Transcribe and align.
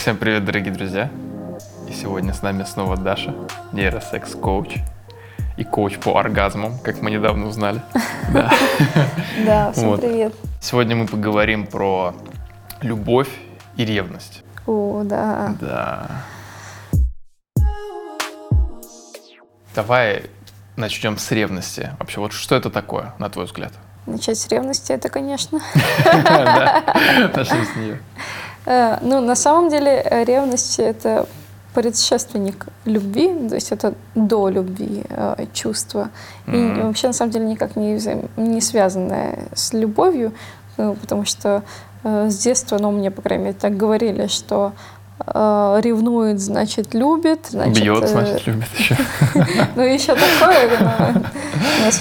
Всем 0.00 0.16
привет, 0.16 0.46
дорогие 0.46 0.72
друзья! 0.72 1.10
И 1.86 1.92
сегодня 1.92 2.32
с 2.32 2.40
нами 2.40 2.62
снова 2.62 2.96
Даша, 2.96 3.34
нейросекс-коуч 3.72 4.78
и 5.58 5.64
коуч 5.64 5.98
по 5.98 6.18
оргазмам, 6.18 6.78
как 6.78 7.02
мы 7.02 7.10
недавно 7.10 7.46
узнали. 7.46 7.82
Да, 8.32 8.50
да 9.44 9.72
всем 9.72 9.90
вот. 9.90 10.00
привет. 10.00 10.32
Сегодня 10.62 10.96
мы 10.96 11.06
поговорим 11.06 11.66
про 11.66 12.14
любовь 12.80 13.28
и 13.76 13.84
ревность. 13.84 14.42
О, 14.66 15.02
да. 15.04 15.54
Да. 15.60 16.24
Давай 19.74 20.30
начнем 20.76 21.18
с 21.18 21.30
ревности. 21.30 21.90
Вообще, 21.98 22.20
вот 22.20 22.32
что 22.32 22.56
это 22.56 22.70
такое, 22.70 23.12
на 23.18 23.28
твой 23.28 23.44
взгляд? 23.44 23.74
Начать 24.06 24.38
с 24.38 24.48
ревности, 24.48 24.92
это, 24.92 25.10
конечно. 25.10 25.60
Да, 26.04 26.82
начнем 27.36 27.66
с 27.66 27.76
нее. 27.76 28.00
Э, 28.66 28.98
ну, 29.02 29.20
на 29.20 29.34
самом 29.34 29.70
деле, 29.70 30.02
э, 30.04 30.24
ревность— 30.24 30.78
это 30.78 31.26
предшественник 31.74 32.66
любви, 32.84 33.48
то 33.48 33.54
есть 33.54 33.72
это 33.72 33.94
до 34.14 34.48
любви 34.48 35.04
э, 35.08 35.46
чувство. 35.52 36.10
И 36.46 36.50
mm-hmm. 36.50 36.86
вообще, 36.86 37.06
на 37.08 37.12
самом 37.12 37.32
деле, 37.32 37.46
никак 37.46 37.76
не, 37.76 37.98
не 38.36 38.60
связанное 38.60 39.48
с 39.54 39.72
любовью, 39.72 40.32
потому 40.76 41.24
что 41.24 41.62
с 42.02 42.38
детства, 42.38 42.78
ну, 42.80 42.90
мне, 42.90 43.10
по 43.10 43.22
крайней 43.22 43.44
мере, 43.44 43.56
так 43.60 43.76
говорили, 43.76 44.26
что 44.26 44.72
э, 45.26 45.80
ревнует, 45.82 46.40
значит, 46.40 46.94
любит. 46.94 47.46
Значит, 47.50 47.84
Бьет, 47.84 48.08
значит, 48.08 48.46
любит 48.46 48.68
еще. 48.76 48.96
Ну, 49.76 49.82
еще 49.82 50.16
такое. 50.16 51.22
У 51.80 51.84
нас 51.84 51.98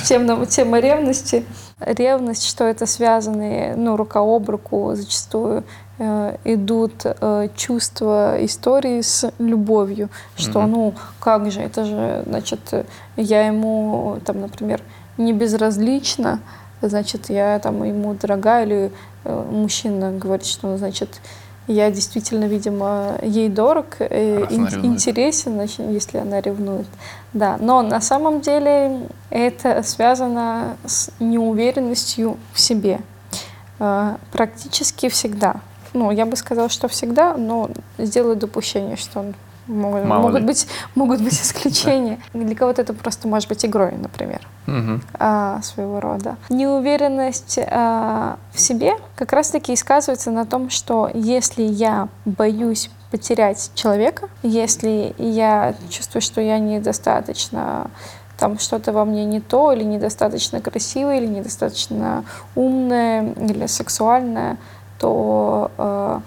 тема 0.49 0.79
ревности. 0.79 1.45
Ревность, 1.79 2.47
что 2.47 2.63
это 2.63 2.85
связанные, 2.85 3.75
ну, 3.75 3.97
рука 3.97 4.21
об 4.21 4.49
руку 4.49 4.91
зачастую 4.95 5.63
идут 5.99 6.93
э, 7.03 7.49
чувства 7.55 8.37
истории 8.45 9.01
с 9.01 9.31
любовью, 9.37 10.09
что, 10.37 10.59
mm-hmm. 10.59 10.67
ну, 10.67 10.93
как 11.19 11.51
же, 11.51 11.59
это 11.59 11.83
же, 11.83 12.23
значит, 12.25 12.59
я 13.17 13.47
ему, 13.47 14.19
там, 14.23 14.39
например, 14.39 14.81
не 15.17 15.33
безразлична, 15.33 16.39
значит, 16.81 17.29
я 17.29 17.59
там 17.59 17.83
ему 17.83 18.13
дорога, 18.13 18.63
или 18.63 18.91
э, 19.25 19.45
мужчина 19.51 20.13
говорит, 20.13 20.45
что, 20.45 20.77
значит, 20.77 21.19
я 21.67 21.91
действительно, 21.91 22.45
видимо, 22.45 23.15
ей 23.21 23.49
дорог, 23.49 23.97
э, 23.99 24.45
ин- 24.49 24.85
интересен, 24.85 25.53
значит, 25.53 25.81
если 25.81 26.17
она 26.17 26.39
ревнует. 26.41 26.87
Да, 27.33 27.57
но 27.59 27.81
на 27.81 28.01
самом 28.01 28.41
деле 28.41 29.01
это 29.29 29.83
связано 29.83 30.77
с 30.85 31.11
неуверенностью 31.19 32.37
в 32.53 32.59
себе. 32.59 33.01
Э, 33.79 34.15
практически 34.31 35.09
всегда 35.09 35.61
ну, 35.93 36.11
я 36.11 36.25
бы 36.25 36.35
сказала, 36.35 36.69
что 36.69 36.87
всегда, 36.87 37.35
но 37.35 37.69
сделаю 37.97 38.35
допущение, 38.35 38.95
что 38.95 39.19
он 39.19 39.35
могут, 39.69 40.05
могут 40.05 40.43
быть 40.43 40.67
могут 40.95 41.21
быть 41.21 41.33
исключения. 41.41 42.19
Для 42.33 42.55
кого-то 42.55 42.81
это 42.81 42.93
просто 42.93 43.27
может 43.27 43.47
быть 43.49 43.65
игрой, 43.65 43.93
например, 43.93 44.41
угу. 44.67 45.01
а, 45.13 45.61
своего 45.61 45.99
рода. 45.99 46.37
Неуверенность 46.49 47.59
а, 47.59 48.37
в 48.53 48.59
себе 48.59 48.93
как 49.15 49.31
раз-таки 49.31 49.73
и 49.73 49.75
сказывается 49.75 50.31
на 50.31 50.45
том, 50.45 50.69
что 50.69 51.09
если 51.13 51.63
я 51.63 52.09
боюсь 52.25 52.89
потерять 53.11 53.71
человека, 53.73 54.29
если 54.43 55.15
я 55.17 55.75
чувствую, 55.89 56.21
что 56.21 56.41
я 56.41 56.59
недостаточно 56.59 57.89
там 58.37 58.57
что-то 58.57 58.93
во 58.93 59.03
мне 59.03 59.25
не 59.25 59.41
то, 59.41 59.73
или 59.73 59.83
недостаточно 59.83 60.61
красивое, 60.61 61.17
или 61.17 61.27
недостаточно 61.27 62.23
умное, 62.55 63.33
или 63.33 63.65
сексуальное, 63.65 64.57
то 64.99 65.71
э, 65.77 66.19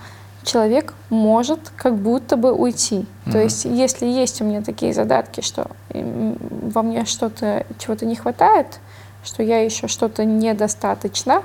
человек 0.45 0.95
может 1.11 1.70
как 1.77 1.97
будто 1.97 2.37
бы 2.37 2.53
уйти. 2.53 3.06
Mm-hmm. 3.27 3.33
То 3.33 3.39
есть, 3.39 3.64
если 3.64 4.06
есть 4.06 4.41
у 4.41 4.45
меня 4.45 4.62
такие 4.62 4.92
задатки, 4.92 5.41
что 5.41 5.69
во 5.91 6.83
мне 6.83 7.05
что-то, 7.05 7.64
чего-то 7.79 8.06
не 8.06 8.17
хватает, 8.17 8.81
что 9.25 9.42
я 9.42 9.63
еще 9.63 9.86
что-то 9.86 10.24
недостаточно 10.24 11.42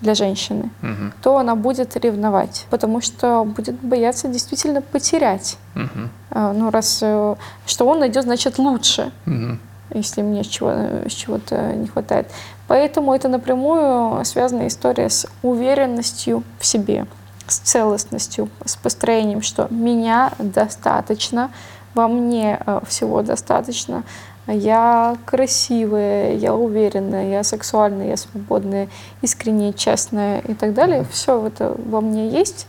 для 0.00 0.14
женщины, 0.14 0.70
mm-hmm. 0.82 1.12
то 1.22 1.38
она 1.38 1.54
будет 1.54 1.96
ревновать, 1.96 2.66
потому 2.70 3.00
что 3.00 3.44
будет 3.44 3.76
бояться 3.80 4.28
действительно 4.28 4.80
потерять. 4.80 5.58
Mm-hmm. 5.74 6.08
Э, 6.30 6.52
ну, 6.52 6.70
раз 6.70 7.00
э, 7.02 7.34
что 7.66 7.86
он 7.86 8.00
найдет, 8.00 8.24
значит 8.24 8.58
лучше. 8.58 9.12
Mm-hmm 9.26 9.58
если 9.94 10.22
мне 10.22 10.44
чего, 10.44 10.72
чего-то 11.08 11.72
не 11.74 11.86
хватает. 11.86 12.30
Поэтому 12.66 13.14
это 13.14 13.28
напрямую 13.28 14.24
связана 14.24 14.66
история 14.66 15.10
с 15.10 15.26
уверенностью 15.42 16.42
в 16.58 16.64
себе, 16.64 17.06
с 17.46 17.58
целостностью, 17.58 18.48
с 18.64 18.76
построением, 18.76 19.42
что 19.42 19.66
меня 19.70 20.32
достаточно, 20.38 21.50
во 21.94 22.08
мне 22.08 22.58
э, 22.64 22.80
всего 22.86 23.22
достаточно, 23.22 24.02
я 24.46 25.16
красивая, 25.24 26.34
я 26.34 26.54
уверенная, 26.54 27.30
я 27.30 27.42
сексуальная, 27.42 28.08
я 28.08 28.16
свободная, 28.16 28.88
искренняя, 29.22 29.72
честная 29.72 30.40
и 30.40 30.54
так 30.54 30.74
далее. 30.74 31.06
Все 31.10 31.46
это 31.46 31.74
во 31.78 32.00
мне 32.02 32.28
есть. 32.28 32.66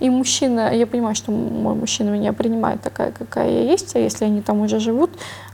И 0.00 0.10
мужчина, 0.10 0.74
я 0.74 0.86
понимаю, 0.86 1.14
что 1.14 1.30
мой 1.32 1.74
мужчина 1.74 2.10
меня 2.10 2.32
принимает 2.32 2.82
такая, 2.82 3.12
какая 3.12 3.50
я 3.50 3.62
есть, 3.62 3.94
а 3.96 3.98
если 3.98 4.24
они 4.24 4.42
там 4.42 4.60
уже 4.60 4.78
живут, 4.78 5.10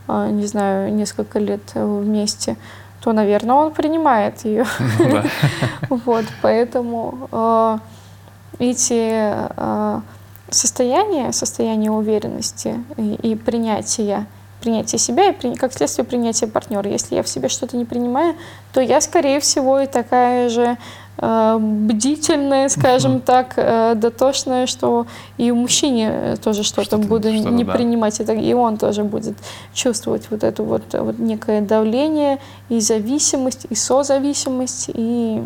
а, 0.07 0.29
не 0.29 0.47
знаю, 0.47 0.93
несколько 0.95 1.39
лет 1.39 1.63
вместе, 1.75 2.57
то, 3.05 3.13
наверное, 3.13 3.55
он 3.55 3.73
принимает 3.73 4.45
ее. 4.45 4.65
Вот, 5.91 6.25
поэтому 6.41 7.29
а, 7.31 7.79
эти 8.59 9.11
а, 9.11 10.01
состояния, 10.49 11.31
состояние 11.33 11.91
уверенности 11.91 12.83
и 12.97 13.37
принятия, 13.37 14.27
принятие 14.63 14.99
себя 14.99 15.29
и 15.29 15.55
как 15.55 15.75
следствие 15.75 16.07
принятия 16.07 16.47
партнера. 16.47 16.91
Если 16.91 17.17
я 17.17 17.23
в 17.23 17.29
себе 17.29 17.49
что-то 17.49 17.77
не 17.77 17.85
принимаю, 17.85 18.35
то 18.73 18.81
я, 18.81 19.01
скорее 19.03 19.39
всего, 19.41 19.81
и 19.81 19.87
такая 19.87 20.49
же 20.49 20.79
Э, 21.17 21.59
бдительная, 21.61 22.69
скажем 22.69 23.21
так, 23.21 23.55
э, 23.57 23.95
дотошная, 23.95 24.67
что 24.67 25.07
и 25.39 25.53
у 25.53 25.55
мужчине 25.55 26.37
тоже 26.43 26.65
что-то 26.65 26.87
что 26.87 26.99
буду 26.99 27.33
что 27.33 27.51
не 27.51 27.63
да. 27.63 27.73
принимать, 27.73 28.19
это, 28.19 28.33
и 28.33 28.53
он 28.53 28.79
тоже 28.79 29.05
будет 29.05 29.37
чувствовать 29.73 30.27
вот 30.31 30.43
это 30.43 30.65
вот, 30.65 30.83
вот 30.93 31.19
некое 31.21 31.61
давление 31.61 32.41
и 32.69 32.81
зависимость, 32.81 33.67
и 33.71 33.77
созависимость, 33.77 34.91
и 34.93 35.41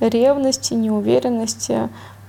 ревность, 0.00 0.72
и 0.72 0.74
неуверенность, 0.74 1.70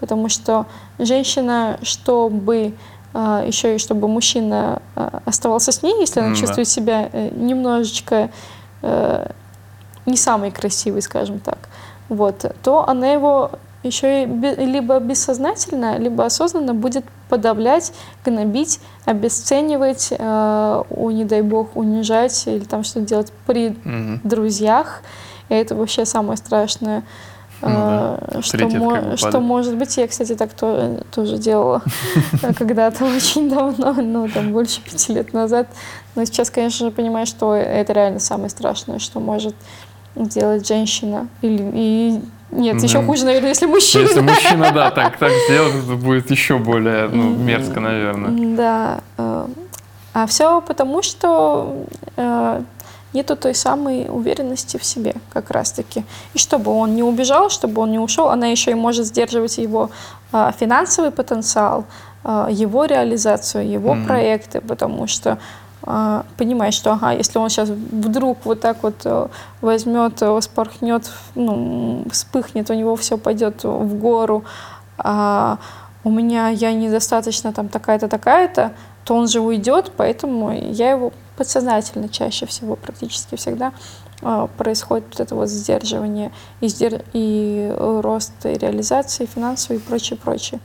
потому 0.02 0.28
что 0.28 0.66
женщина, 0.98 1.80
чтобы 1.82 2.74
э, 3.14 3.44
еще 3.48 3.76
и 3.76 3.78
чтобы 3.78 4.10
мужчина 4.10 4.82
оставался 5.24 5.72
с 5.72 5.82
ней, 5.82 5.96
если 6.02 6.20
она 6.20 6.36
чувствует 6.36 6.68
себя 6.68 7.10
немножечко 7.32 8.30
не 10.06 10.18
самой 10.18 10.52
красивой, 10.52 11.02
скажем 11.02 11.40
так, 11.40 11.69
вот, 12.10 12.56
то 12.64 12.88
она 12.88 13.12
его 13.12 13.52
еще 13.84 14.24
и 14.24 14.66
либо 14.66 15.00
бессознательно, 15.00 15.98
либо 15.98 16.26
осознанно 16.26 16.74
будет 16.74 17.06
подавлять, 17.30 17.94
гнобить, 18.26 18.80
обесценивать, 19.06 20.10
э, 20.12 20.84
у, 20.90 21.10
не 21.12 21.24
дай 21.24 21.42
бог, 21.42 21.78
унижать 21.78 22.46
или 22.48 22.66
там 22.66 22.84
что-то 22.84 23.06
делать 23.06 23.32
при 23.46 23.70
mm-hmm. 23.70 24.20
друзьях. 24.24 25.02
И 25.48 25.54
это 25.54 25.76
вообще 25.76 26.06
самое 26.06 26.36
страшное, 26.36 27.04
ну, 27.62 27.70
да. 27.70 28.20
Э, 28.28 28.42
что, 28.42 28.68
мо- 28.70 29.18
что 29.18 29.40
может 29.40 29.76
быть. 29.78 29.96
Я, 29.98 30.08
кстати, 30.08 30.36
так 30.36 30.54
то, 30.54 31.04
тоже 31.14 31.38
делала 31.38 31.82
когда-то 32.58 33.06
очень 33.06 33.50
давно, 33.50 33.94
ну, 33.94 34.28
там, 34.30 34.52
больше 34.52 34.82
пяти 34.82 35.14
лет 35.14 35.34
назад. 35.34 35.68
Но 36.16 36.26
сейчас, 36.26 36.50
конечно 36.50 36.88
же, 36.88 36.92
понимаю, 36.92 37.26
что 37.26 37.54
это 37.54 37.94
реально 37.94 38.20
самое 38.20 38.50
страшное, 38.50 39.00
что 39.00 39.20
может 39.20 39.56
делать 40.20 40.68
женщина. 40.68 41.28
Или, 41.42 41.72
и 41.74 42.22
нет, 42.52 42.78
да. 42.78 42.84
еще 42.84 43.04
хуже, 43.04 43.26
наверное, 43.26 43.50
если 43.50 43.68
мужчина. 43.68 44.04
Если 44.04 44.22
мужчина, 44.22 44.72
да, 44.72 44.92
так, 44.96 45.18
так 45.18 45.32
сделает, 45.48 45.76
это 45.76 45.96
будет 45.96 46.32
еще 46.32 46.58
более 46.58 47.08
ну, 47.08 47.30
мерзко, 47.30 47.80
наверное. 47.80 48.56
Да. 48.56 49.00
Э, 49.18 49.48
а 50.14 50.26
все 50.26 50.60
потому, 50.62 51.04
что 51.04 51.86
э, 52.18 52.62
нету 53.14 53.36
той 53.36 53.54
самой 53.54 54.08
уверенности 54.10 54.78
в 54.78 54.84
себе 54.84 55.14
как 55.32 55.52
раз-таки. 55.52 56.04
И 56.34 56.40
чтобы 56.40 56.72
он 56.72 56.96
не 56.96 57.04
убежал, 57.04 57.50
чтобы 57.50 57.82
он 57.82 57.92
не 57.92 58.00
ушел, 58.00 58.30
она 58.30 58.48
еще 58.48 58.72
и 58.72 58.76
может 58.76 59.06
сдерживать 59.06 59.60
его 59.60 59.92
э, 60.32 60.52
финансовый 60.60 61.12
потенциал, 61.12 61.86
его 62.50 62.84
реализацию, 62.84 63.70
его 63.70 63.94
mm-hmm. 63.94 64.06
проекты, 64.06 64.60
потому 64.60 65.08
что 65.08 65.38
понимает, 66.38 66.74
что 66.74 66.94
ага, 66.94 67.12
если 67.12 67.40
он 67.40 67.50
сейчас 67.50 67.70
вдруг 67.70 68.46
вот 68.46 68.60
так 68.60 68.84
вот 68.84 68.96
э, 69.06 69.28
возьмет, 69.62 70.22
э, 70.22 70.40
спорхнет, 70.42 71.10
ну, 71.36 72.06
вспыхнет, 72.12 72.70
у 72.70 72.74
него 72.74 72.96
все 72.96 73.18
пойдет 73.18 73.64
в 73.64 73.96
гору, 73.96 74.44
а 74.98 75.58
у 76.04 76.12
меня 76.12 76.50
я 76.50 76.74
недостаточно 76.74 77.54
там 77.54 77.70
такая-то, 77.70 78.08
такая-то, 78.08 78.74
то 79.04 79.16
он 79.16 79.28
же 79.28 79.40
уйдет, 79.40 79.92
поэтому 79.98 80.52
я 80.52 80.92
его 80.92 81.12
подсознательно 81.38 82.10
чаще 82.10 82.46
всего, 82.46 82.76
практически 82.76 83.36
всегда 83.36 83.74
а, 84.22 84.48
происходит 84.48 85.06
вот 85.10 85.20
это 85.20 85.36
вот 85.36 85.50
сдерживание 85.50 86.32
и, 86.62 86.68
сдер... 86.68 87.04
и 87.14 87.74
рост 87.78 88.34
и 88.46 88.50
реализации 88.50 89.26
финансовой 89.26 89.78
и 89.78 89.80
прочее, 89.80 90.20
прочее. 90.20 90.60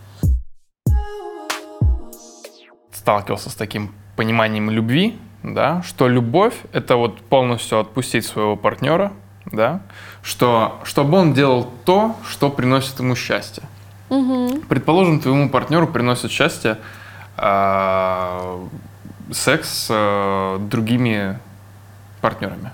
сталкивался 3.04 3.50
с 3.50 3.54
таким 3.54 3.94
пониманием 4.16 4.70
любви, 4.70 5.18
да, 5.42 5.82
что 5.82 6.08
любовь— 6.08 6.54
это 6.72 6.96
вот 6.96 7.20
полностью 7.20 7.80
отпустить 7.80 8.26
своего 8.26 8.56
партнера, 8.56 9.12
да, 9.46 9.80
что, 10.22 10.80
чтобы 10.84 11.18
он 11.18 11.34
делал 11.34 11.70
то, 11.84 12.16
что 12.26 12.50
приносит 12.50 12.98
ему 12.98 13.14
счастье. 13.14 13.64
Мгм. 14.10 14.62
Предположим, 14.68 15.20
твоему 15.20 15.50
партнеру 15.50 15.86
приносит 15.86 16.30
счастье 16.30 16.78
а, 17.36 18.60
секс 19.32 19.68
с 19.68 19.88
а, 19.90 20.58
другими 20.58 21.38
партнерами. 22.20 22.70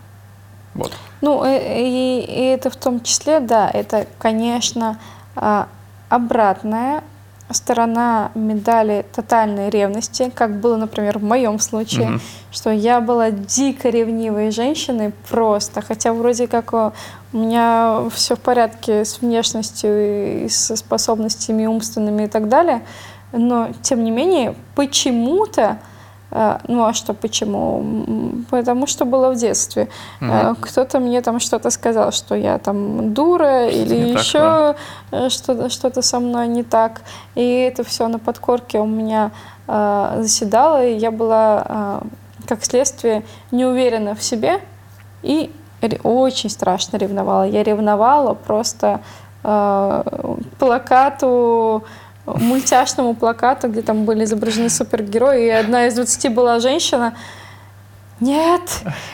Вот. 0.74 0.92
Ну, 1.20 1.44
э, 1.44 1.82
и, 1.82 2.20
и 2.20 2.44
это 2.54 2.70
в 2.70 2.76
том 2.76 3.02
числе, 3.02 3.40
да, 3.40 3.68
это, 3.68 4.06
конечно, 4.18 4.98
а, 5.34 5.68
обратная 6.08 7.02
сторона 7.52 8.30
медали 8.34 9.04
тотальной 9.14 9.70
ревности, 9.70 10.30
как 10.34 10.60
было, 10.60 10.76
например, 10.76 11.18
в 11.18 11.22
моем 11.24 11.58
случае, 11.58 12.08
Мгм. 12.10 12.20
что 12.52 12.70
я 12.70 13.00
была 13.00 13.30
дико 13.30 13.88
ревнивой 13.88 14.50
женщиной 14.50 15.12
просто, 15.28 15.80
хотя 15.82 16.12
вроде 16.12 16.46
как 16.46 16.72
э, 16.72 16.90
у 17.32 17.36
меня 17.38 18.08
все 18.14 18.36
в 18.36 18.40
порядке 18.40 19.04
с 19.04 19.20
внешностью 19.20 20.44
и 20.44 20.48
со 20.48 20.76
способностями 20.76 21.66
умственными 21.66 22.24
и 22.24 22.28
так 22.28 22.48
далее, 22.48 22.82
но 23.32 23.68
тем 23.82 24.02
не 24.04 24.10
менее 24.10 24.54
почему-то 24.74 25.78
ну 26.30 26.84
а 26.84 26.92
что 26.92 27.12
почему? 27.12 27.84
Потому 28.50 28.86
что 28.86 29.04
было 29.04 29.30
в 29.30 29.36
детстве. 29.36 29.88
Э, 30.20 30.54
Кто-то 30.60 31.00
мне 31.00 31.20
там 31.22 31.40
что-то 31.40 31.70
сказал, 31.70 32.12
что 32.12 32.34
я 32.34 32.58
там 32.58 33.12
дура 33.12 33.68
или 33.68 33.96
не 33.96 34.12
так, 34.12 34.22
еще 34.22 34.76
э, 35.10 35.28
что-то 35.28 35.68
что 35.68 36.02
со 36.02 36.20
мной 36.20 36.48
не 36.48 36.62
так. 36.62 37.02
И 37.34 37.42
это 37.42 37.82
все 37.82 38.06
на 38.08 38.18
подкорке 38.18 38.78
у 38.78 38.86
меня 38.86 39.32
э, 39.66 40.18
заседало, 40.20 40.86
и 40.86 40.96
я 40.96 41.10
была, 41.10 42.00
как 42.46 42.64
следствие, 42.64 43.24
не 43.50 43.64
уверена 43.64 44.14
в 44.14 44.22
себе 44.22 44.60
и 45.22 45.50
очень 46.02 46.50
страшно 46.50 46.96
ревновала. 46.96 47.46
Я 47.46 47.62
ревновала 47.62 48.34
просто 48.34 49.00
плакату 50.58 51.82
мультяшному 52.38 53.14
плакату, 53.14 53.68
где 53.68 53.82
там 53.82 54.04
были 54.04 54.24
изображены 54.24 54.70
супергерои, 54.70 55.46
и 55.46 55.50
одна 55.50 55.86
из 55.86 55.94
20 55.94 56.32
была 56.34 56.60
женщина. 56.60 57.14
Нет, 58.20 58.60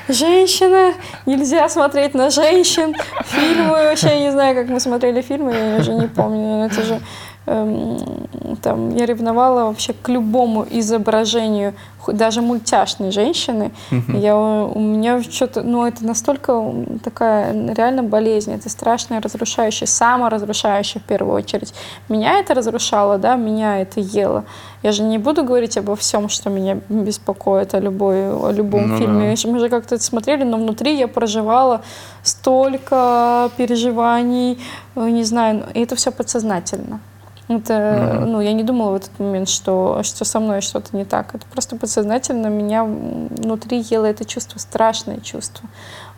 женщина, 0.09 0.95
нельзя 1.27 1.69
смотреть 1.69 2.15
на 2.15 2.31
женщин. 2.31 2.93
Фильмы, 3.27 3.69
вообще 3.69 4.19
не 4.19 4.33
знаю, 4.33 4.57
как 4.57 4.69
мы 4.69 4.81
смотрели 4.81 5.23
фильмы, 5.23 5.55
я 5.55 5.77
уже 5.79 5.95
не 5.95 6.09
помню. 6.09 6.41
но 6.41 6.67
Это 6.67 6.83
же 6.83 7.01
там 7.47 8.95
я 8.97 9.07
ревновала 9.07 9.67
вообще 9.67 9.93
к 9.93 10.09
любому 10.09 10.67
изображению, 10.69 11.75
даже 12.09 12.41
мультяшной 12.43 13.11
женщины. 13.13 13.73
Я, 14.09 14.37
у 14.37 14.79
меня 14.79 15.23
что-то, 15.23 15.63
ну 15.63 15.87
это 15.87 16.05
настолько 16.05 16.63
такая 17.05 17.53
реально 17.75 18.03
болезнь, 18.03 18.53
это 18.53 18.69
страшное, 18.69 19.21
разрушающее, 19.21 19.87
саморазрушающее 19.87 21.01
в 21.01 21.05
первую 21.05 21.35
очередь. 21.37 21.73
Меня 22.09 22.39
это 22.41 22.55
разрушало, 22.55 23.19
да, 23.19 23.37
меня 23.37 23.81
это 23.81 24.01
ело. 24.01 24.45
Я 24.83 24.93
же 24.93 25.03
не 25.03 25.19
буду 25.19 25.43
говорить 25.45 25.77
обо 25.79 25.97
всем, 25.97 26.29
что 26.29 26.51
меня 26.51 26.79
беспокоит, 26.89 27.75
о, 27.75 27.81
любой, 27.81 28.29
о 28.31 28.51
любом 28.53 28.89
Ну 28.89 28.99
фильме. 28.99 29.35
да. 29.37 29.51
Мы 29.51 29.59
же 29.59 29.69
как-то 29.69 29.95
это 29.97 30.05
смотрели, 30.05 30.45
но 30.45 30.57
внутри 30.59 30.97
я 30.97 31.09
проживала 31.09 31.83
столько 32.23 33.51
переживаний, 33.57 34.59
э, 34.95 35.09
не 35.11 35.25
знаю, 35.25 35.65
и 35.75 35.81
это 35.83 35.97
все 35.97 36.11
подсознательно. 36.13 37.01
Это, 37.49 38.25
ну, 38.27 38.41
я 38.41 38.53
не 38.53 38.65
думала 38.65 38.93
в 38.93 38.95
этот 38.97 39.17
момент, 39.21 39.49
что, 39.49 40.03
что 40.03 40.25
со 40.25 40.41
мной 40.41 40.61
что-то 40.63 40.97
не 40.97 41.05
так. 41.05 41.35
Это 41.35 41.47
просто 41.47 41.77
подсознательно 41.77 42.49
меня 42.49 42.83
внутри 42.85 43.85
ело 43.89 44.05
это 44.05 44.25
чувство, 44.25 44.59
страшное 44.59 45.21
чувство. 45.21 45.69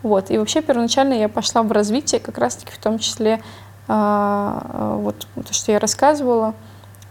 Вот. 0.01 0.31
И 0.31 0.37
вообще 0.39 0.61
первоначально 0.61 1.13
я 1.13 1.29
пошла 1.29 1.61
в 1.61 1.71
развитие, 1.71 2.19
как 2.19 2.39
раз-таки 2.39 2.71
в 2.71 2.79
том 2.79 2.97
числе 2.97 3.41
а, 3.87 4.65
а, 4.71 4.95
вот 4.95 5.27
то, 5.35 5.53
что 5.53 5.71
я 5.71 5.79
рассказывала, 5.79 6.55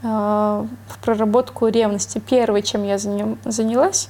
а, 0.02 0.66
в 0.88 0.98
проработку 0.98 1.68
ревности. 1.68 2.18
Первое, 2.18 2.62
чем 2.62 2.82
я 2.84 2.98
занялась, 2.98 4.08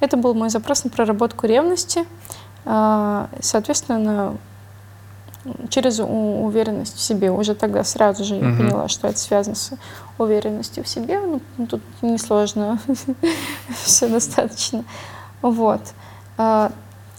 это 0.00 0.16
был 0.16 0.32
мой 0.32 0.48
запрос 0.48 0.84
на 0.84 0.90
проработку 0.90 1.46
ревности. 1.46 2.04
Соответственно, 3.40 4.36
через 5.70 5.98
уверенность 6.00 6.96
в 6.96 7.00
себе. 7.00 7.30
Уже 7.30 7.54
тогда 7.54 7.82
сразу 7.84 8.24
же 8.24 8.34
я 8.36 8.42
Мгм. 8.44 8.58
поняла, 8.58 8.88
что 8.88 9.08
это 9.08 9.18
связано 9.18 9.56
с 9.56 9.72
уверенностью 10.18 10.84
в 10.84 10.88
себе. 10.88 11.18
Ну, 11.20 11.66
тут 11.66 11.80
несложно, 12.02 12.78
все 13.84 14.08
достаточно. 14.08 14.84
Вот. 15.42 15.80
А, 16.36 16.72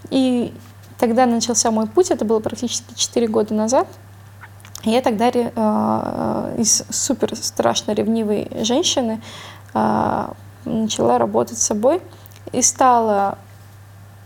И 0.10 0.54
тогда 1.00 1.26
начался 1.26 1.72
мой 1.72 1.88
путь, 1.88 2.12
это 2.12 2.26
было 2.26 2.40
практически 2.40 2.94
4 2.96 3.28
года 3.28 3.54
назад. 3.54 3.88
Я 4.84 5.02
тогда 5.02 5.32
а, 5.56 6.54
из 6.58 6.84
супер 6.90 7.36
страшно 7.36 7.92
ревнивой 7.92 8.50
женщины 8.64 9.22
а, 9.74 10.34
начала 10.66 11.18
работать 11.18 11.58
с 11.60 11.64
собой 11.68 12.02
и 12.52 12.62
стала 12.62 13.38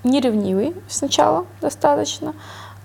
не 0.04 0.22
ревнивой 0.22 0.74
сначала 0.88 1.46
достаточно, 1.62 2.34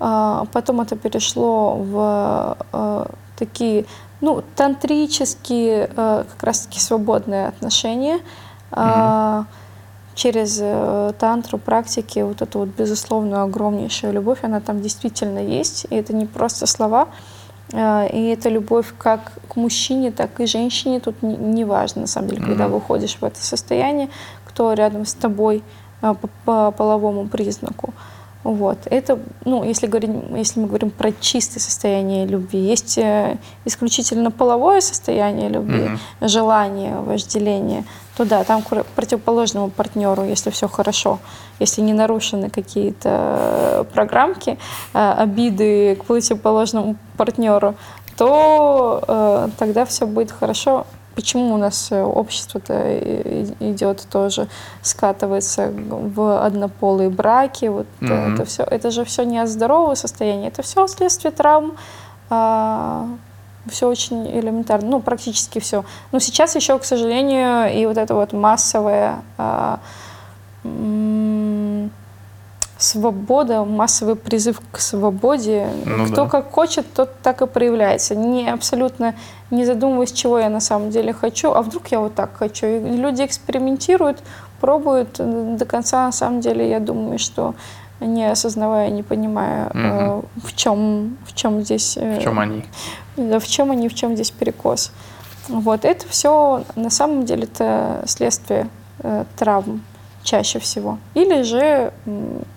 потом 0.01 0.81
это 0.81 0.97
перешло 0.97 1.77
в 1.77 2.57
а, 2.73 3.11
такие, 3.37 3.85
ну, 4.21 4.43
тантрические, 4.57 5.91
а, 5.95 6.25
как 6.25 6.43
раз-таки 6.43 6.81
свободные 6.81 7.49
отношения. 7.49 8.21
А, 8.73 9.45
Через 10.13 10.59
э, 10.61 11.13
тантру, 11.19 11.57
практики, 11.57 12.19
вот 12.19 12.43
эту 12.43 12.59
вот 12.59 12.69
безусловную 12.69 13.43
огромнейшую 13.43 14.13
любовь, 14.13 14.41
она 14.43 14.61
там 14.61 14.83
действительно 14.83 15.39
есть. 15.39 15.87
И 15.89 15.95
это 15.95 16.13
не 16.13 16.27
просто 16.27 16.67
слова, 16.67 17.09
а, 17.73 18.05
и 18.05 18.27
это 18.27 18.49
любовь 18.49 18.93
как 18.99 19.33
к 19.49 19.57
мужчине, 19.57 20.11
так 20.11 20.41
и 20.41 20.47
женщине. 20.47 21.01
Тут 21.01 21.23
не, 21.23 21.65
важно, 21.65 22.03
на 22.03 22.07
самом 22.07 22.29
деле, 22.29 22.43
когда 22.43 22.69
выходишь 22.69 23.17
в 23.19 23.25
это 23.25 23.43
состояние, 23.43 24.11
кто 24.45 24.73
рядом 24.75 25.07
с 25.07 25.15
тобой 25.15 25.63
а, 26.03 26.15
по, 26.15 26.29
по 26.45 26.71
половому 26.73 27.29
признаку. 27.29 27.95
Вот. 28.43 28.79
Это, 28.87 29.19
ну, 29.45 29.65
если, 29.65 29.87
говорим, 29.87 30.35
если 30.35 30.61
мы 30.61 30.67
говорим 30.67 30.91
про 30.91 31.13
чистое 31.13 31.61
состояние 31.61 32.27
любви, 32.27 32.59
есть 32.59 32.97
э, 32.97 33.37
исключительно 33.67 34.31
половое 34.31 34.81
состояние 34.81 35.51
любви, 35.51 35.91
Мгм. 35.91 36.29
желание, 36.29 37.01
вожделение, 37.01 37.85
то 38.17 38.25
да, 38.25 38.45
там 38.45 38.63
к 38.63 38.85
противоположному 38.97 39.69
партнеру, 39.69 40.25
если 40.25 40.49
все 40.51 40.69
хорошо, 40.69 41.19
если 41.59 41.83
не 41.83 41.93
нарушены 41.93 42.49
какие-то 42.49 43.09
э, 43.13 43.85
программки, 43.93 44.59
э, 44.95 45.13
обиды 45.19 45.97
к 45.97 46.05
противоположному 46.05 46.97
партнеру, 47.19 47.75
то 48.17 49.03
э, 49.07 49.49
тогда 49.59 49.85
все 49.85 50.07
будет 50.07 50.31
хорошо. 50.31 50.87
Почему 51.15 51.55
у 51.55 51.57
нас 51.59 51.89
э, 51.93 52.03
общество-то 52.03 52.73
и- 52.93 53.55
идет 53.61 54.07
тоже, 54.11 54.47
скатывается 54.83 55.71
в 55.73 56.45
однополые 56.47 57.11
браки, 57.11 57.67
вот 57.67 57.87
э, 58.01 58.05
Мгм. 58.05 58.35
это 58.35 58.45
все, 58.45 58.63
это 58.63 58.91
же 58.91 59.05
все 59.05 59.25
не 59.25 59.39
от 59.39 59.49
здорового 59.49 59.95
состояния, 59.97 60.49
это 60.49 60.63
все 60.63 60.87
следствие 60.87 61.33
травм, 61.33 61.73
все 63.69 63.89
очень 63.89 64.27
элементарно, 64.29 64.89
ну, 64.89 65.01
практически 65.01 65.59
все. 65.59 65.85
Но 66.13 66.21
сейчас 66.21 66.57
еще, 66.57 66.79
к 66.79 66.85
сожалению, 66.85 67.71
и 67.77 67.85
вот 67.87 67.99
это 67.99 68.15
вот 68.15 68.33
массовое 68.33 69.17
а, 69.37 69.81
м, 70.65 71.91
свобода, 72.81 73.65
массовый 73.65 74.17
призыв 74.17 74.61
к 74.73 74.79
свободе. 74.81 75.69
Ну 75.85 76.07
Кто 76.07 76.25
да. 76.25 76.29
как 76.31 76.51
хочет, 76.51 76.87
тот 76.95 77.11
так 77.23 77.43
и 77.43 77.47
проявляется. 77.47 78.15
Не 78.15 78.49
абсолютно 78.51 79.15
не 79.51 79.65
задумываясь, 79.67 80.13
чего 80.13 80.39
я 80.39 80.49
на 80.49 80.61
самом 80.61 80.91
деле 80.91 81.13
хочу, 81.13 81.51
а 81.53 81.63
вдруг 81.63 81.89
я 81.89 82.01
вот 82.01 82.15
так 82.15 82.31
хочу. 82.37 82.67
И 82.67 82.79
люди 82.97 83.23
экспериментируют, 83.25 84.19
пробуют 84.61 85.17
э, 85.19 85.57
до 85.59 85.65
конца. 85.65 86.07
На 86.07 86.13
самом 86.13 86.41
деле, 86.41 86.69
я 86.71 86.81
думаю, 86.81 87.19
что 87.19 87.55
не 88.01 88.31
осознавая, 88.31 88.89
не 88.91 89.03
понимая, 89.03 89.71
э, 89.75 89.79
Мгм. 89.79 90.25
в 90.43 90.57
чем, 90.57 91.17
в 91.27 91.35
чем 91.35 91.61
здесь 91.63 91.97
э, 92.01 92.19
В 92.19 92.23
чем 92.23 92.39
они? 92.39 92.65
да, 93.17 93.39
в 93.39 93.47
чем 93.47 93.71
они, 93.73 93.89
в 93.89 93.95
чем 93.95 94.15
здесь 94.15 94.31
перекос. 94.31 94.93
Вот 95.49 95.85
это 95.85 96.07
все 96.09 96.63
на 96.77 96.91
самом 96.91 97.25
деле 97.25 97.43
это 97.45 98.03
следствие 98.07 98.69
э, 99.01 99.25
травм 99.37 99.83
чаще 100.23 100.59
всего. 100.59 100.99
Или 101.15 101.43
же 101.43 101.93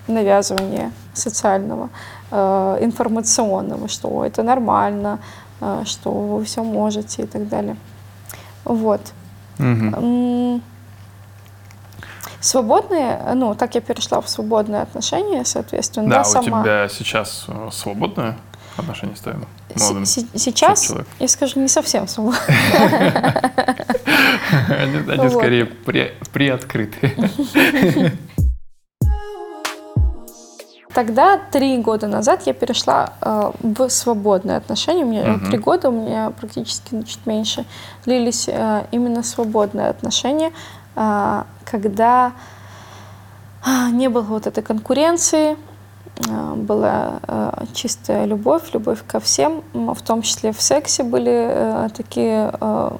навязывание 0.07 0.91
социального, 1.13 1.89
э, 2.31 2.77
информационного, 2.81 3.87
что 3.87 4.09
«О, 4.09 4.25
это 4.25 4.43
нормально, 4.43 5.19
э, 5.61 5.83
что 5.85 6.11
вы 6.11 6.43
все 6.43 6.63
можете 6.63 7.23
и 7.23 7.25
так 7.25 7.47
далее. 7.47 7.75
Вот. 8.65 9.01
М, 9.59 10.61
Свободные, 12.39 13.21
ну, 13.35 13.55
так 13.55 13.73
я 13.75 13.79
перешла 13.81 14.19
в 14.19 14.27
свободные 14.27 14.81
отношения, 14.81 15.45
соответственно, 15.45 16.09
Да, 16.09 16.23
да, 16.23 16.29
у 16.29 16.31
сама. 16.31 16.61
тебя 16.61 16.89
сейчас 16.89 17.45
э, 17.47 17.69
свободное 17.71 18.35
отношение 18.77 19.15
с 19.15 19.19
твоим 19.21 19.45
С- 19.75 19.81
молодым 19.81 20.05
се- 20.05 20.27
Сейчас, 20.35 20.83
человек. 20.85 21.07
я 21.19 21.27
скажу, 21.27 21.59
не 21.59 21.67
совсем 21.67 22.07
свободно. 22.07 22.39
Они, 24.69 25.29
скорее 25.29 25.65
при, 25.65 26.13
приоткрыты. 26.31 27.13
Тогда, 30.93 31.39
три 31.51 31.79
года 31.79 32.07
назад, 32.07 32.43
я 32.45 32.53
перешла 32.53 33.13
э, 33.19 33.51
в 33.61 33.89
свободные 33.89 34.57
отношения. 34.57 35.03
У 35.03 35.09
меня 35.09 35.33
угу. 35.33 35.45
три 35.47 35.57
года, 35.57 35.89
у 35.89 35.91
меня 35.91 36.29
практически 36.29 36.89
ну, 36.91 37.03
чуть 37.03 37.25
меньше, 37.25 37.65
длились 38.05 38.47
э, 38.47 38.85
именно 38.91 39.23
свободные 39.23 39.87
отношения, 39.87 40.51
э, 40.95 41.43
когда 41.65 42.33
э, 43.65 43.89
не 43.91 44.07
было 44.07 44.21
вот 44.21 44.45
этой 44.45 44.63
конкуренции, 44.63 45.57
была 46.55 47.19
э, 47.27 47.65
чистая 47.73 48.25
любовь, 48.25 48.73
любовь 48.73 49.03
ко 49.07 49.19
всем, 49.19 49.63
в 49.73 50.01
том 50.01 50.21
числе 50.21 50.51
в 50.51 50.61
сексе 50.61 51.03
были 51.03 51.31
э, 51.31 51.89
такие 51.95 52.51
э, 52.59 52.91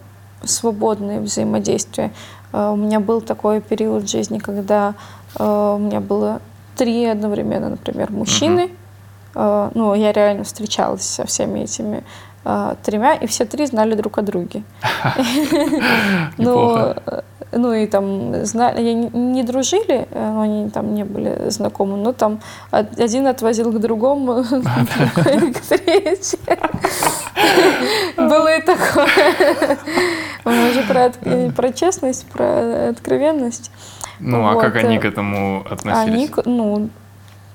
свободные 0.43 1.19
взаимодействия. 1.19 2.11
Э, 2.51 2.71
у 2.71 2.75
меня 2.75 2.99
был 2.99 3.21
такой 3.21 3.61
период 3.61 4.03
в 4.03 4.09
жизни, 4.09 4.39
когда 4.39 4.95
э, 5.37 5.43
у 5.43 5.77
меня 5.77 5.99
было 5.99 6.41
три 6.75 7.05
одновременно, 7.05 7.69
например, 7.69 8.11
мужчины. 8.11 8.71
Uh-huh. 9.35 9.71
Ну, 9.73 9.95
я 9.95 10.11
реально 10.11 10.43
встречалась 10.43 11.01
со 11.03 11.25
всеми 11.25 11.61
этими 11.61 12.03
э, 12.45 12.75
тремя, 12.83 13.15
и 13.15 13.25
все 13.25 13.45
три 13.45 13.65
знали 13.65 13.95
друг 13.95 14.17
о 14.19 14.21
друге. 14.21 14.63
Ну, 16.37 16.93
ну 17.55 17.73
и 17.73 17.87
там 17.87 18.45
знали, 18.45 18.93
не 19.13 19.43
дружили, 19.43 20.07
но 20.13 20.41
они 20.41 20.69
там 20.69 20.93
не 20.93 21.03
были 21.03 21.49
знакомы, 21.49 21.97
но 21.97 22.13
там 22.13 22.41
один 22.71 23.27
отвозил 23.27 23.71
к 23.71 23.79
другому, 23.79 24.43
к 25.15 25.59
третьему. 25.61 26.69
Было 28.17 28.57
и 28.57 28.61
такое. 28.61 29.77
Мы 30.45 30.69
уже 30.69 31.51
про 31.51 31.71
честность, 31.71 32.25
про 32.27 32.89
откровенность. 32.89 33.71
Ну, 34.19 34.47
а 34.47 34.59
как 34.59 34.75
они 34.75 34.99
к 34.99 35.05
этому 35.05 35.65
относились? 35.69 36.13
Они, 36.13 36.29
ну, 36.45 36.89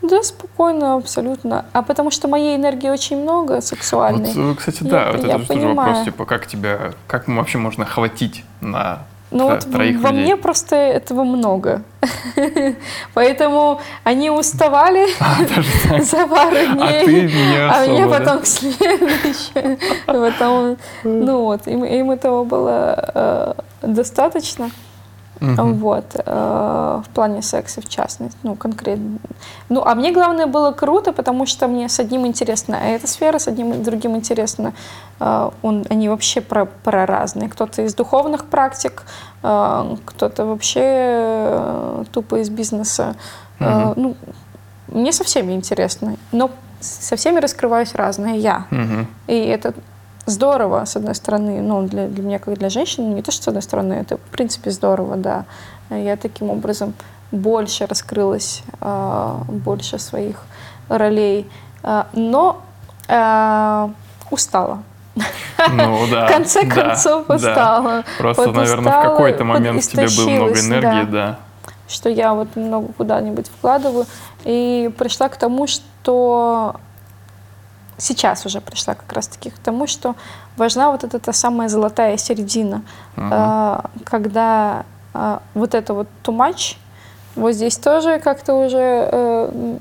да, 0.02 0.23
спокойно, 0.23 0.95
абсолютно. 0.95 1.67
А 1.73 1.83
потому 1.83 2.11
что 2.11 2.28
моей 2.28 2.57
энергии 2.57 2.88
очень 2.88 3.21
много 3.21 3.61
сексуальной. 3.61 4.33
Вот, 4.33 4.52
э, 4.52 4.55
кстати, 4.57 4.83
да, 4.83 5.07
я, 5.07 5.12
вот 5.12 5.25
это 5.25 5.38
же 5.38 5.47
тоже 5.47 5.69
вопрос, 5.69 6.05
типа, 6.05 6.25
как 6.25 6.47
тебя, 6.47 6.93
как 7.07 7.26
вообще 7.28 7.59
можно 7.59 7.85
хватить 7.85 8.45
на 8.61 9.00
ну 9.30 9.50
вот 9.50 9.70
троих 9.70 10.00
во 10.00 10.11
людей. 10.11 10.25
мне 10.25 10.37
просто 10.37 10.76
этого 10.76 11.25
много. 11.25 11.82
Поэтому 13.14 13.80
они 14.04 14.30
уставали 14.30 15.06
а, 15.20 16.02
за 16.02 16.26
пару 16.26 16.56
а 16.56 16.66
дней, 16.75 17.30
а, 17.70 17.87
мне 17.87 18.06
потом 18.06 18.40
к 18.40 18.47
следующему. 18.47 19.78
Потом, 20.06 20.76
ну 21.04 21.42
вот, 21.42 21.66
им, 21.66 21.85
им 21.85 22.11
этого 22.11 22.44
было 22.44 22.94
э, 23.14 23.54
достаточно. 23.82 24.70
Угу. 25.40 25.73
Вот, 25.75 26.04
э, 26.14 27.02
в 27.04 27.09
плане 27.14 27.42
секса, 27.42 27.80
в 27.80 27.88
частности, 27.88 28.38
ну, 28.42 28.57
конкретно. 28.57 29.18
Ну, 29.68 29.83
а 29.85 29.95
мне 29.95 30.12
главное 30.12 30.47
было 30.47 30.73
круто, 30.73 31.12
потому 31.12 31.47
что 31.47 31.68
мне 31.68 31.88
с 31.88 32.00
одним 32.00 32.26
интересна 32.26 32.75
эта 32.75 33.07
сфера, 33.07 33.38
с 33.38 33.49
одним 33.49 33.83
другим 33.83 34.16
интересно. 34.16 34.73
Э, 35.21 35.50
он, 35.62 35.85
они 35.90 36.09
вообще 36.09 36.40
про, 36.40 36.66
про 36.66 37.07
разные. 37.07 37.49
Кто-то 37.49 37.83
из 37.83 37.95
духовных 37.95 38.47
практик, 38.47 39.04
э, 39.42 39.97
кто-то 40.04 40.45
вообще 40.45 40.83
э, 40.85 42.04
тупо 42.11 42.40
из 42.40 42.50
бизнеса. 42.50 43.16
Угу. 43.61 43.92
ну, 43.97 44.16
мне 44.88 45.12
со 45.12 45.25
всеми 45.25 45.52
интересно, 45.52 46.16
но 46.33 46.50
со 46.80 47.16
всеми 47.16 47.40
раскрываюсь 47.40 47.95
разная 47.95 48.37
я. 48.37 48.66
Угу. 48.71 49.07
И 49.28 49.35
это 49.35 49.75
здорово, 50.28 50.85
с 50.85 50.97
одной 50.97 51.14
стороны, 51.14 51.61
ну, 51.61 51.87
для, 51.87 52.06
для 52.06 52.23
меня, 52.23 52.38
как 52.38 52.58
для 52.58 52.68
женщины, 52.68 53.14
не 53.14 53.23
то, 53.23 53.32
что 53.32 53.44
с 53.44 53.49
одной 53.49 53.62
стороны, 53.62 53.94
это, 53.94 54.16
в 54.16 54.30
принципе, 54.30 54.70
здорово, 54.70 55.16
да. 55.16 55.44
Я 55.90 56.16
таким 56.16 56.50
образом 56.50 56.94
больше 57.30 57.87
раскрылась, 57.87 58.62
а, 58.80 59.42
больше 59.49 59.99
своих 59.99 60.42
ролей, 60.88 61.49
а, 61.82 62.06
но 62.12 62.62
а, 63.08 63.90
устала. 64.30 64.82
Ну 65.70 66.06
да. 66.11 66.26
В 66.28 66.30
конце 66.30 66.66
концов 66.66 67.26
да, 67.26 67.35
устала. 67.35 68.04
Просто, 68.18 68.42
вот 68.44 68.54
наверное, 68.54 68.92
устала, 68.92 69.02
в 69.02 69.11
какой-то 69.11 69.44
момент 69.44 69.85
в 69.85 69.90
тебе 69.90 70.06
было 70.16 70.30
много 70.30 70.61
энергии, 70.61 71.11
да. 71.11 71.11
да. 71.11 71.38
Что 71.88 72.11
я 72.11 72.35
вот 72.35 72.54
много 72.54 72.92
куда-нибудь 72.92 73.49
вкладываю. 73.49 74.06
И 74.44 74.90
пришла 74.97 75.28
к 75.28 75.37
тому, 75.37 75.66
что 75.66 76.76
сейчас 77.99 78.47
уже 78.47 78.61
пришла 78.61 78.95
как 78.95 79.12
раз-таки 79.12 79.50
к 79.50 79.59
тому, 79.59 79.87
что 79.87 80.14
важна 80.57 80.90
вот 80.90 81.05
эта 81.05 81.19
та 81.19 81.33
самая 81.33 81.69
золотая 81.69 82.17
середина, 82.17 82.83
uh-huh. 83.17 83.90
когда 84.05 84.85
а, 85.12 85.43
вот 85.55 85.75
это 85.75 85.95
вот 85.95 86.09
too 86.23 86.37
much, 86.37 86.76
вот 87.35 87.52
здесь 87.52 87.76
тоже 87.76 88.19
как-то 88.19 88.55
уже 88.55 89.09
э, 89.12 89.78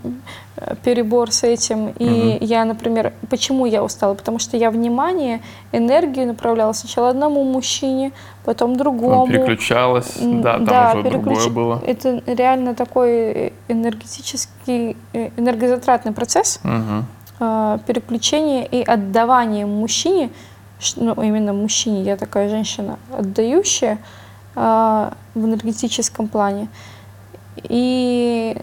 перебор 0.84 1.32
с 1.32 1.44
этим. 1.44 1.90
И 1.98 2.06
uh-huh. 2.06 2.38
я, 2.42 2.66
например, 2.66 3.14
почему 3.30 3.66
я 3.66 3.84
устала? 3.84 4.14
Потому 4.14 4.38
что 4.38 4.58
я 4.58 4.70
внимание, 4.70 5.42
энергию 5.72 6.28
направляла 6.28 6.74
сначала 6.74 7.10
одному 7.10 7.44
мужчине, 7.44 8.12
потом 8.46 8.76
другому. 8.76 9.24
Он 9.24 9.30
переключалась, 9.30 10.18
да, 10.20 10.54
там 10.54 10.66
да, 10.66 10.92
уже 10.94 11.04
переключ... 11.04 11.24
другое 11.24 11.50
было. 11.50 11.82
Это 11.86 12.22
реально 12.28 12.76
такой 12.76 13.54
энергетический, 13.68 14.96
э, 15.14 15.30
энергозатратный 15.38 16.12
процесс. 16.12 16.60
Э, 16.64 17.02
переключение 17.40 18.66
и 18.66 18.82
отдавание 18.84 19.66
мужчине, 19.66 20.32
ну, 20.96 21.14
именно 21.22 21.54
мужчине, 21.54 22.04
я 22.04 22.18
такая 22.18 22.50
женщина, 22.50 23.00
отдающая 23.18 24.00
э, 24.56 25.12
в 25.36 25.46
энергетическом 25.46 26.28
плане. 26.28 26.68
И 27.64 28.58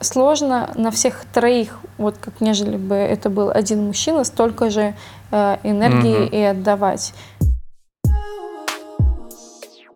сложно 0.00 0.70
на 0.74 0.90
всех 0.90 1.24
троих, 1.32 1.78
вот 1.98 2.16
как 2.18 2.40
нежели 2.40 2.76
бы 2.76 2.94
это 2.94 3.30
был 3.30 3.50
один 3.50 3.86
мужчина, 3.86 4.24
столько 4.24 4.70
же 4.70 4.94
э, 5.30 5.56
энергии 5.62 6.26
mm-hmm. 6.26 6.30
и 6.30 6.42
отдавать. 6.42 7.14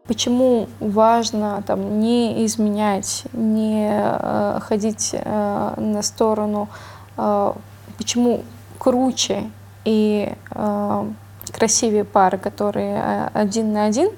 Почему 0.07 0.67
важно 0.81 1.63
там, 1.67 2.01
не 2.01 2.45
изменять, 2.47 3.25
не 3.33 3.89
э, 3.93 4.59
ходить 4.61 5.11
э, 5.13 5.75
на 5.77 6.03
сторону 6.03 6.69
э, 7.17 7.53
почему 8.01 8.45
круче 8.79 9.51
и 9.85 10.33
э, 10.53 11.11
красивее 11.53 12.05
пары, 12.05 12.39
которые 12.39 12.97
э, 12.97 13.29
один 13.35 13.75
на 13.75 13.85
один, 13.85 14.09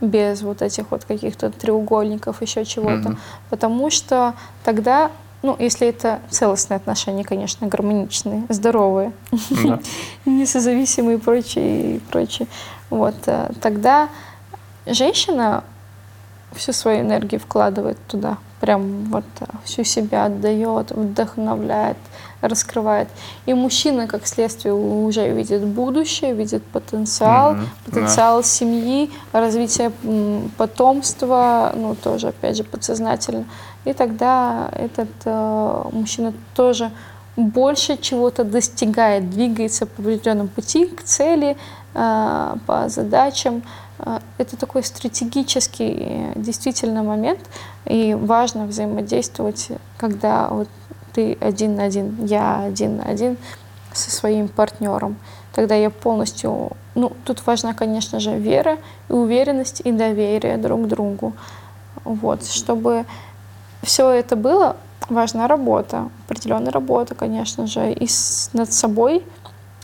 без 0.00 0.42
вот 0.42 0.62
этих 0.62 0.92
вот 0.92 1.04
каких-то 1.04 1.50
треугольников, 1.50 2.40
еще 2.42 2.64
чего-то. 2.64 3.08
Mm-hmm. 3.08 3.18
Потому 3.50 3.90
что 3.90 4.34
тогда, 4.62 5.10
ну, 5.42 5.56
если 5.58 5.88
это 5.88 6.20
целостные 6.30 6.76
отношения, 6.76 7.24
конечно, 7.24 7.66
гармоничные, 7.66 8.44
здоровые, 8.48 9.12
mm-hmm. 9.32 9.84
несозависимые 10.26 11.18
и 11.18 11.20
прочее, 11.20 11.96
и 11.96 11.98
прочее, 11.98 12.46
вот, 12.88 13.16
э, 13.26 13.50
тогда 13.60 14.08
женщина 14.86 15.64
всю 16.52 16.72
свою 16.72 17.00
энергию 17.00 17.40
вкладывает 17.40 17.98
туда, 18.06 18.38
прям 18.62 19.06
вот 19.06 19.24
всю 19.64 19.82
себя 19.82 20.26
отдает, 20.26 20.92
вдохновляет, 20.92 21.96
раскрывает. 22.40 23.08
И 23.44 23.54
мужчина, 23.54 24.06
как 24.06 24.24
следствие, 24.24 24.72
уже 24.72 25.28
видит 25.32 25.64
будущее, 25.66 26.32
видит 26.32 26.62
потенциал, 26.66 27.54
mm-hmm. 27.54 27.66
потенциал 27.84 28.38
yeah. 28.38 28.44
семьи, 28.44 29.10
развитие 29.32 29.90
потомства, 30.56 31.72
ну 31.74 31.96
тоже, 31.96 32.28
опять 32.28 32.56
же, 32.56 32.62
подсознательно. 32.62 33.46
И 33.84 33.92
тогда 33.94 34.70
этот 34.76 35.10
э, 35.24 35.82
мужчина 35.90 36.32
тоже 36.54 36.92
больше 37.34 37.96
чего-то 37.96 38.44
достигает, 38.44 39.28
двигается 39.28 39.86
по 39.86 40.02
определенному 40.02 40.48
пути 40.48 40.86
к 40.86 41.02
цели, 41.02 41.56
э, 41.94 42.54
по 42.64 42.88
задачам. 42.88 43.64
Э, 44.02 44.18
это 44.38 44.56
такой 44.56 44.82
стратегический 44.82 46.32
действительно 46.36 47.02
момент, 47.02 47.40
и 47.86 48.14
важно 48.14 48.66
взаимодействовать, 48.66 49.68
когда 49.96 50.48
вот 50.48 50.68
ты 51.12 51.36
один 51.40 51.76
на 51.76 51.84
один, 51.84 52.24
я 52.24 52.60
один 52.64 52.96
на 52.96 53.04
один 53.04 53.36
со 53.92 54.10
своим 54.10 54.48
партнером. 54.48 55.16
Тогда 55.52 55.74
я 55.74 55.90
полностью... 55.90 56.72
Ну, 56.94 57.12
тут 57.24 57.46
важна, 57.46 57.74
конечно 57.74 58.20
же, 58.20 58.38
вера 58.38 58.78
и 59.08 59.12
уверенность 59.12 59.82
и 59.84 59.92
доверие 59.92 60.56
друг 60.56 60.84
к 60.84 60.86
другу. 60.86 61.34
Вот, 62.04 62.46
чтобы 62.46 63.04
все 63.82 64.10
это 64.10 64.34
было, 64.36 64.76
важна 65.08 65.46
работа, 65.46 66.08
определенная 66.26 66.72
работа, 66.72 67.14
конечно 67.14 67.66
же, 67.66 67.92
и 67.92 68.06
с, 68.06 68.50
над 68.52 68.72
собой, 68.72 69.24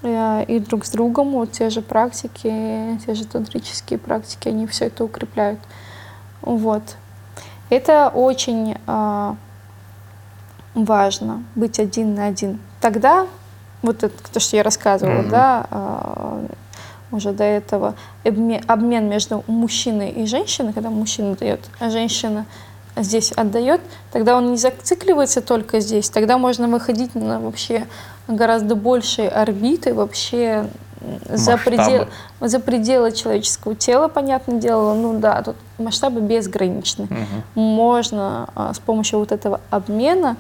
и 0.03 0.63
друг 0.67 0.85
с 0.85 0.91
другом. 0.91 1.33
Вот 1.33 1.53
те 1.53 1.71
же 1.71 1.83
практики, 1.83 2.99
те 3.05 3.15
же 3.15 3.27
тантрические 3.27 3.99
практики, 3.99 4.49
они 4.49 4.67
все 4.67 4.87
это 4.87 5.05
укрепляют. 5.05 5.61
Вот. 6.41 6.83
Это 7.71 8.09
очень 8.09 8.77
э, 8.87 9.35
важно 10.75 11.45
быть 11.55 11.79
один 11.79 12.15
на 12.15 12.27
один. 12.27 12.61
Тогда, 12.81 13.27
вот 13.83 14.03
это 14.03 14.15
то, 14.33 14.41
что 14.41 14.57
я 14.57 14.63
рассказывала, 14.63 15.23
mm-hmm. 15.23 15.31
да, 15.31 15.67
э, 15.71 16.47
уже 17.11 17.33
до 17.33 17.45
этого 17.45 17.95
обмен, 18.25 18.63
обмен 18.67 19.09
между 19.09 19.45
мужчиной 19.47 20.11
и 20.11 20.27
женщиной, 20.27 20.73
когда 20.73 20.91
мужчина 20.91 21.35
дает, 21.35 21.61
а 21.79 21.91
женщина 21.91 22.47
здесь 23.03 23.33
отдает, 23.33 23.81
тогда 24.13 24.37
он 24.37 24.51
не 24.51 24.57
зацикливается 24.57 25.41
только 25.41 25.81
здесь, 25.81 26.11
тогда 26.11 26.39
можно 26.39 26.69
выходить 26.69 27.15
на 27.15 27.41
вообще 27.41 27.87
гораздо 28.27 28.75
большие 28.75 29.29
орбиты, 29.29 29.95
вообще 29.95 30.69
за, 31.29 31.57
предел, 31.57 32.09
за 32.41 32.61
пределы 32.61 33.13
человеческого 33.13 33.75
тела, 33.75 34.09
понятное 34.09 34.59
дело, 34.59 34.95
ну 34.95 35.19
да, 35.19 35.43
тут 35.43 35.57
масштабы 35.79 36.21
безграничны. 36.21 37.05
Угу. 37.05 37.61
Можно 37.61 38.49
а, 38.55 38.75
с 38.75 38.79
помощью 38.79 39.21
вот 39.21 39.33
этого 39.33 39.61
обмена 39.71 40.37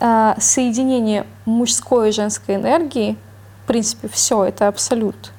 а, 0.00 0.36
соединение 0.38 1.26
мужской 1.44 2.10
и 2.10 2.12
женской 2.12 2.56
энергии, 2.56 3.16
в 3.64 3.66
принципе, 3.66 4.08
все 4.08 4.44
это 4.44 4.68
абсолют. 4.68 5.32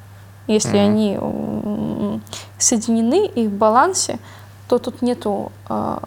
Если 0.47 0.77
угу. 0.77 0.85
они 0.85 2.21
соединены 2.57 3.27
и 3.27 3.47
в 3.47 3.51
балансе, 3.51 4.17
то 4.67 4.79
тут 4.79 5.01
нету, 5.01 5.51
а, 5.67 6.03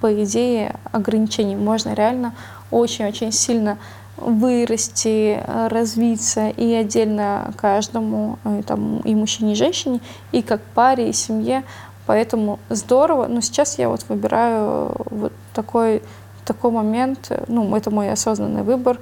по 0.00 0.22
идее, 0.22 0.76
ограничений. 0.92 1.56
Можно 1.56 1.94
реально 1.94 2.34
очень-очень 2.70 3.32
сильно 3.32 3.78
вырасти, 4.16 5.42
развиться 5.46 6.48
и 6.48 6.72
отдельно 6.74 7.52
каждому, 7.56 8.38
и, 8.44 8.60
э, 8.60 8.62
там, 8.62 8.98
и 9.00 9.14
мужчине, 9.14 9.52
и 9.52 9.56
женщине, 9.56 10.00
и 10.32 10.42
как 10.42 10.60
паре, 10.74 11.08
и 11.08 11.12
семье. 11.12 11.64
Поэтому 12.06 12.58
здорово. 12.68 13.26
Но 13.26 13.40
сейчас 13.40 13.78
я 13.78 13.88
вот 13.88 14.04
выбираю 14.08 14.94
вот 15.10 15.32
такой, 15.54 16.02
такой 16.44 16.70
момент, 16.70 17.32
ну, 17.48 17.74
это 17.74 17.90
мой 17.90 18.10
осознанный 18.10 18.62
выбор, 18.62 18.98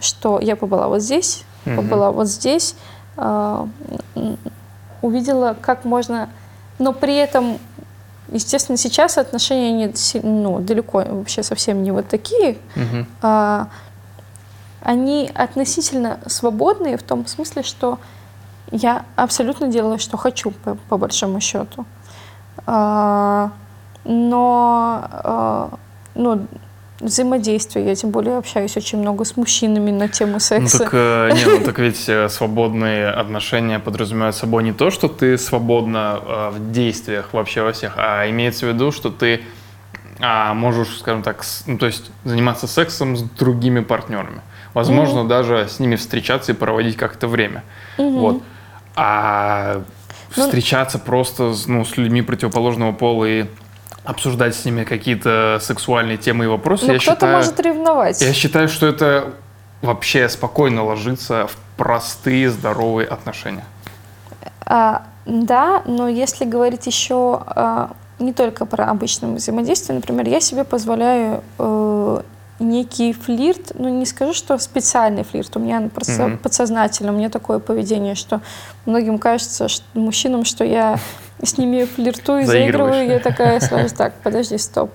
что 0.00 0.38
я 0.40 0.56
побыла 0.56 0.88
вот 0.88 1.02
здесь, 1.02 1.44
mm-hmm. 1.64 1.76
побыла 1.76 2.10
вот 2.10 2.26
здесь, 2.26 2.74
э, 3.16 3.66
увидела, 5.02 5.56
как 5.60 5.84
можно, 5.84 6.28
но 6.78 6.92
при 6.92 7.14
этом 7.14 7.58
Естественно, 8.30 8.76
сейчас 8.76 9.18
отношения 9.18 9.72
не, 9.72 10.22
ну, 10.22 10.60
далеко 10.60 11.02
вообще 11.06 11.42
совсем 11.42 11.82
не 11.82 11.90
вот 11.92 12.08
такие. 12.08 12.58
Угу. 12.76 13.06
А, 13.22 13.68
они 14.82 15.30
относительно 15.34 16.20
свободные 16.26 16.96
в 16.96 17.02
том 17.02 17.26
смысле, 17.26 17.62
что 17.62 17.98
я 18.70 19.04
абсолютно 19.16 19.68
делаю, 19.68 19.98
что 19.98 20.16
хочу, 20.16 20.50
по, 20.50 20.74
по 20.74 20.98
большому 20.98 21.40
счету. 21.40 21.86
А, 22.66 23.50
но 24.04 25.00
а, 25.10 25.70
ну, 26.14 26.46
взаимодействие. 27.00 27.86
Я 27.86 27.94
тем 27.94 28.10
более 28.10 28.38
общаюсь 28.38 28.76
очень 28.76 28.98
много 28.98 29.24
с 29.24 29.36
мужчинами 29.36 29.90
на 29.90 30.08
тему 30.08 30.34
ну 30.34 30.40
секса. 30.40 30.78
Ну 30.78 30.84
так, 30.84 30.94
э, 30.94 31.30
не, 31.34 31.44
ну 31.44 31.64
так 31.64 31.78
ведь 31.78 32.08
э, 32.08 32.28
свободные 32.28 33.08
отношения 33.08 33.78
подразумевают 33.78 34.36
собой 34.36 34.64
не 34.64 34.72
то, 34.72 34.90
что 34.90 35.08
ты 35.08 35.38
свободна 35.38 36.20
э, 36.20 36.50
в 36.50 36.72
действиях 36.72 37.32
вообще 37.32 37.62
во 37.62 37.72
всех, 37.72 37.94
а 37.96 38.28
имеется 38.28 38.66
в 38.66 38.70
виду, 38.70 38.90
что 38.90 39.10
ты 39.10 39.42
а, 40.20 40.52
можешь, 40.54 40.98
скажем 40.98 41.22
так, 41.22 41.44
с, 41.44 41.64
ну, 41.66 41.78
то 41.78 41.86
есть 41.86 42.10
заниматься 42.24 42.66
сексом 42.66 43.16
с 43.16 43.22
другими 43.22 43.80
партнерами. 43.80 44.40
Возможно, 44.74 45.20
mm 45.20 45.28
даже 45.28 45.68
с 45.68 45.78
ними 45.78 45.96
встречаться 45.96 46.52
и 46.52 46.54
проводить 46.54 46.96
как-то 46.96 47.28
время. 47.28 47.62
Mm-hmm. 47.98 48.18
Вот. 48.18 48.42
А 48.96 49.82
ну, 50.36 50.44
встречаться 50.44 50.98
просто 50.98 51.54
ну, 51.66 51.84
с 51.84 51.96
людьми 51.96 52.22
противоположного 52.22 52.92
пола 52.92 53.24
и 53.24 53.46
обсуждать 54.08 54.54
с 54.54 54.64
ними 54.64 54.84
какие-то 54.84 55.58
сексуальные 55.60 56.16
темы 56.16 56.46
и 56.46 56.48
вопросы. 56.48 56.86
Ну, 56.90 56.98
кто-то 56.98 57.26
может 57.26 57.60
ревновать. 57.60 58.22
Я 58.22 58.32
считаю, 58.32 58.68
что 58.68 58.86
это 58.86 59.34
вообще 59.82 60.30
спокойно 60.30 60.82
ложится 60.82 61.46
в 61.46 61.56
простые 61.76 62.50
здоровые 62.50 63.06
отношения. 63.06 63.64
А, 64.64 65.02
да, 65.26 65.82
но 65.84 66.08
если 66.08 66.46
говорить 66.46 66.86
еще 66.86 67.42
а, 67.46 67.90
не 68.18 68.32
только 68.32 68.64
про 68.64 68.86
обычное 68.86 69.34
взаимодействие, 69.34 69.96
например, 69.96 70.26
я 70.26 70.40
себе 70.40 70.64
позволяю 70.64 71.44
э, 71.58 72.22
некий 72.60 73.12
флирт, 73.12 73.72
ну 73.74 73.90
не 73.90 74.06
скажу, 74.06 74.32
что 74.32 74.56
специальный 74.56 75.22
флирт, 75.22 75.54
у 75.56 75.60
меня 75.60 75.86
просто 75.94 76.22
mm-hmm. 76.22 76.38
подсознательно, 76.38 77.12
у 77.12 77.14
меня 77.14 77.28
такое 77.28 77.58
поведение, 77.58 78.14
что 78.14 78.40
многим 78.86 79.18
кажется, 79.18 79.68
что, 79.68 79.84
мужчинам, 79.92 80.46
что 80.46 80.64
я 80.64 80.98
с 81.42 81.58
ними 81.58 81.84
флиртую, 81.84 82.46
заигрываю, 82.46 83.08
я 83.08 83.18
такая 83.18 83.60
сразу, 83.60 83.94
так, 83.94 84.14
подожди, 84.22 84.58
стоп, 84.58 84.90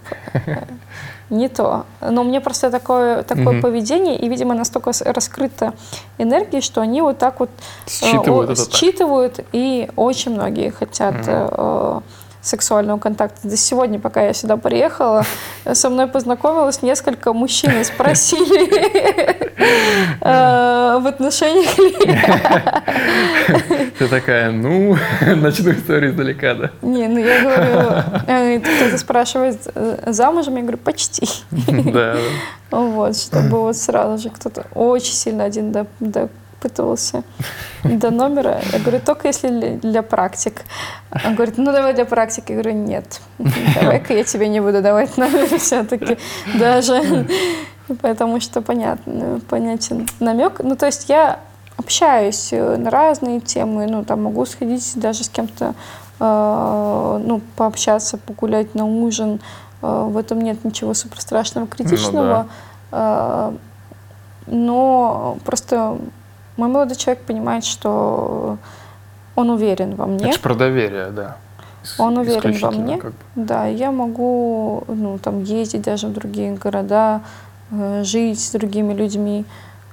не 1.29 1.47
то. 1.47 1.85
Но 2.01 2.23
мне 2.23 2.41
просто 2.41 2.69
такое, 2.69 3.23
такое 3.23 3.57
mm-hmm. 3.57 3.61
поведение, 3.61 4.17
и, 4.17 4.29
видимо, 4.29 4.53
настолько 4.53 4.91
раскрыта 5.05 5.73
энергия, 6.17 6.61
что 6.61 6.81
они 6.81 7.01
вот 7.01 7.17
так 7.17 7.39
вот 7.39 7.49
считывают, 7.87 8.51
э, 8.51 8.71
считывают 8.71 9.39
и 9.51 9.89
очень 9.95 10.33
многие 10.33 10.69
хотят 10.69 11.15
mm-hmm. 11.15 11.55
э, 11.57 12.01
сексуального 12.43 12.99
контакта. 12.99 13.47
До 13.47 13.57
сегодня, 13.57 13.99
пока 13.99 14.21
я 14.21 14.33
сюда 14.33 14.57
приехала, 14.57 15.25
со 15.71 15.89
мной 15.89 16.07
познакомилось 16.07 16.81
несколько 16.81 17.31
мужчин 17.33 17.71
и 17.79 17.83
спросили 17.85 18.69
э, 20.21 20.99
в 20.99 21.07
отношениях 21.07 21.73
Ты 23.97 24.07
такая, 24.07 24.51
ну, 24.51 24.97
начну 25.21 25.71
историю 25.71 26.11
издалека, 26.11 26.55
да? 26.55 26.71
Не, 26.81 27.07
ну 27.07 27.19
я 27.19 27.41
говорю, 27.41 28.23
э, 28.27 28.59
кто-то 28.59 28.97
спрашивает, 28.97 29.59
э, 29.75 30.11
замужем? 30.11 30.55
Я 30.55 30.61
говорю, 30.61 30.77
почти. 30.77 31.27
Да. 31.93 32.17
Вот, 32.71 33.15
чтобы 33.15 33.61
вот 33.61 33.77
сразу 33.77 34.21
же 34.21 34.29
кто-то 34.29 34.65
очень 34.73 35.13
сильно 35.13 35.43
один 35.43 35.71
допытывался 35.99 37.23
до 37.83 38.09
номера. 38.09 38.61
Я 38.71 38.79
говорю, 38.79 38.99
только 38.99 39.27
если 39.27 39.75
для 39.75 40.01
практик. 40.01 40.61
Он 41.23 41.35
говорит, 41.35 41.57
ну 41.57 41.65
давай 41.65 41.93
для 41.93 42.05
практики. 42.05 42.51
Я 42.51 42.61
говорю, 42.61 42.77
нет, 42.77 43.21
давай-ка 43.37 44.13
я 44.13 44.23
тебе 44.23 44.47
не 44.47 44.59
буду 44.59 44.81
давать 44.81 45.17
номер 45.17 45.59
все-таки 45.59 46.17
даже. 46.55 47.27
Потому 48.01 48.39
что 48.39 48.61
понятно, 48.61 49.39
понятен 49.49 50.07
намек. 50.19 50.61
Ну, 50.63 50.75
то 50.75 50.87
есть 50.87 51.09
я 51.09 51.39
общаюсь 51.77 52.49
э, 52.51 52.77
на 52.77 52.89
разные 52.89 53.39
темы, 53.39 53.87
ну, 53.87 54.03
там 54.03 54.23
могу 54.23 54.45
сходить 54.45 54.93
даже 54.95 55.23
с 55.23 55.29
кем-то, 55.29 55.73
э, 56.19 57.21
ну, 57.25 57.41
пообщаться, 57.55 58.17
погулять 58.17 58.75
на 58.75 58.85
ужин. 58.85 59.39
Э, 59.81 60.07
в 60.09 60.17
этом 60.17 60.41
нет 60.41 60.63
ничего 60.63 60.93
супер 60.93 61.21
страшного, 61.21 61.67
критичного. 61.67 62.43
Ну, 62.43 62.47
да. 62.91 63.51
э, 63.51 63.57
но 64.47 65.37
просто 65.45 65.97
мой 66.57 66.69
молодой 66.69 66.95
человек 66.95 67.23
понимает, 67.23 67.65
что 67.65 68.57
он 69.35 69.49
уверен 69.49 69.95
во 69.95 70.05
мне. 70.05 70.29
Это 70.29 70.39
про 70.39 70.55
доверие, 70.55 71.09
да. 71.09 71.37
Он 71.97 72.17
уверен 72.17 72.57
во 72.59 72.71
мне. 72.71 72.97
Как 72.97 73.11
бы. 73.11 73.17
Да, 73.35 73.65
я 73.65 73.91
могу 73.91 74.83
ну, 74.87 75.17
там, 75.17 75.43
ездить 75.43 75.81
даже 75.81 76.07
в 76.07 76.13
другие 76.13 76.53
города, 76.53 77.21
э, 77.71 78.03
жить 78.03 78.39
с 78.39 78.51
другими 78.51 78.93
людьми, 78.93 79.45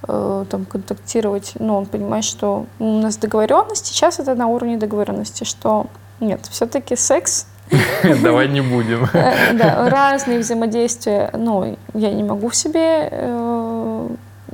э, 0.07 0.45
там, 0.49 0.65
контактировать. 0.65 1.53
Но 1.59 1.77
он 1.77 1.85
понимает, 1.85 2.23
что 2.23 2.65
у 2.79 2.99
нас 2.99 3.17
договоренность, 3.17 3.87
сейчас 3.87 4.19
это 4.19 4.35
на 4.35 4.47
уровне 4.47 4.77
договоренности, 4.77 5.43
что 5.43 5.87
нет, 6.19 6.41
все-таки 6.49 6.95
секс 6.95 7.47
Давай 8.21 8.49
не 8.49 8.61
будем. 8.61 9.07
Э, 9.13 9.53
да, 9.53 9.89
разные 9.89 10.39
взаимодействия. 10.39 11.29
Ну, 11.33 11.77
я 11.93 12.11
не 12.11 12.23
могу 12.23 12.49
в 12.49 12.55
себе 12.55 13.09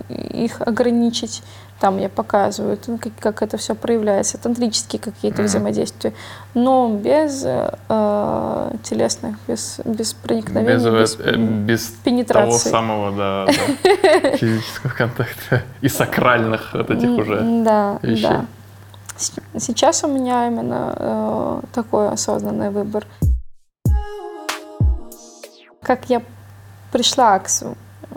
их 0.10 0.62
ограничить. 0.62 1.44
Там 1.80 2.00
я 2.00 2.10
показываю, 2.10 2.78
как, 3.00 3.13
как 3.20 3.42
это 3.44 3.58
все 3.58 3.76
проявляется, 3.76 4.40
тантрические 4.40 5.00
какие-то 5.00 5.42
mm-hmm. 5.42 5.46
взаимодействия, 5.46 6.13
но 6.56 6.90
без 6.90 7.44
э, 7.46 8.72
телесных, 8.84 9.36
без, 9.48 9.80
без 9.86 10.13
проникновения, 10.13 10.80
без, 10.80 11.16
без, 11.16 11.20
э, 11.20 11.36
без 11.38 11.88
пенетрации. 12.04 12.70
того 12.70 12.78
самого 12.78 13.12
да, 13.12 13.46
да, 13.46 14.32
физического 14.38 14.90
контакта 14.90 15.62
и 15.82 15.90
сакральных 15.90 16.74
вот 16.74 16.90
этих 16.90 17.10
уже 17.10 17.42
да, 17.63 18.00
вещей. 18.02 18.24
Да. 18.24 18.46
Сейчас 19.60 20.04
у 20.04 20.08
меня 20.08 20.48
именно 20.48 20.94
э, 20.96 21.62
такой 21.74 22.10
осознанный 22.10 22.72
выбор. 22.72 23.06
Как 25.84 26.10
я 26.10 26.24
пришла 26.92 27.38
к 27.40 27.50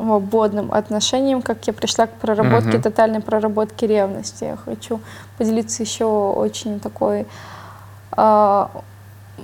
свободным 0.01 0.73
отношениям, 0.73 1.43
как 1.43 1.67
я 1.67 1.73
пришла 1.73 2.07
к 2.07 2.13
проработке, 2.13 2.77
угу. 2.77 2.83
тотальной 2.83 3.21
проработке 3.21 3.87
ревности. 3.87 4.45
Я 4.45 4.57
хочу 4.57 5.01
поделиться 5.39 5.83
еще 5.83 6.05
очень 6.05 6.81
такой 6.81 7.27
э, 8.17 8.67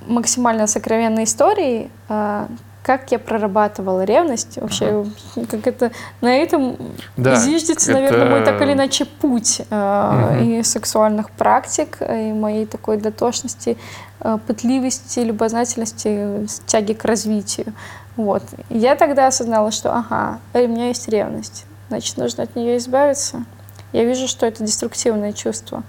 максимально 0.07 0.67
сокровенной 0.67 1.25
историей, 1.25 1.91
э, 2.09 2.47
как 2.83 3.11
я 3.11 3.19
прорабатывала 3.19 4.05
ревность, 4.05 4.59
вообще, 4.61 4.85
uh 4.85 5.47
как 5.51 5.67
это, 5.67 5.91
на 6.21 6.37
этом 6.37 6.77
да, 7.17 7.35
зиждется, 7.35 7.91
это... 7.91 8.01
наверное, 8.01 8.31
мой 8.31 8.45
так 8.45 8.63
или 8.63 8.73
иначе 8.73 9.05
путь 9.05 9.61
э, 9.61 9.65
uh 9.71 10.45
и 10.45 10.63
сексуальных 10.63 11.31
практик, 11.31 11.99
и 12.01 12.33
моей 12.33 12.65
такой 12.65 12.97
дотошности, 12.97 13.77
э, 14.21 14.39
пытливости, 14.47 15.21
любознательности, 15.21 16.47
тяги 16.67 16.93
к 16.93 17.05
развитию. 17.05 17.73
Вот. 18.17 18.43
Я 18.71 18.95
тогда 18.97 19.27
осознала, 19.27 19.71
что 19.71 19.95
ага, 19.95 20.39
у 20.55 20.59
меня 20.59 20.89
есть 20.89 21.09
ревность, 21.09 21.67
значит, 21.89 22.17
нужно 22.17 22.45
от 22.45 22.57
нее 22.57 22.79
избавиться. 22.79 23.45
Я 23.93 24.05
вижу, 24.05 24.27
что 24.29 24.47
это 24.47 24.65
деструктивное 24.65 25.33
чувство. 25.33 25.83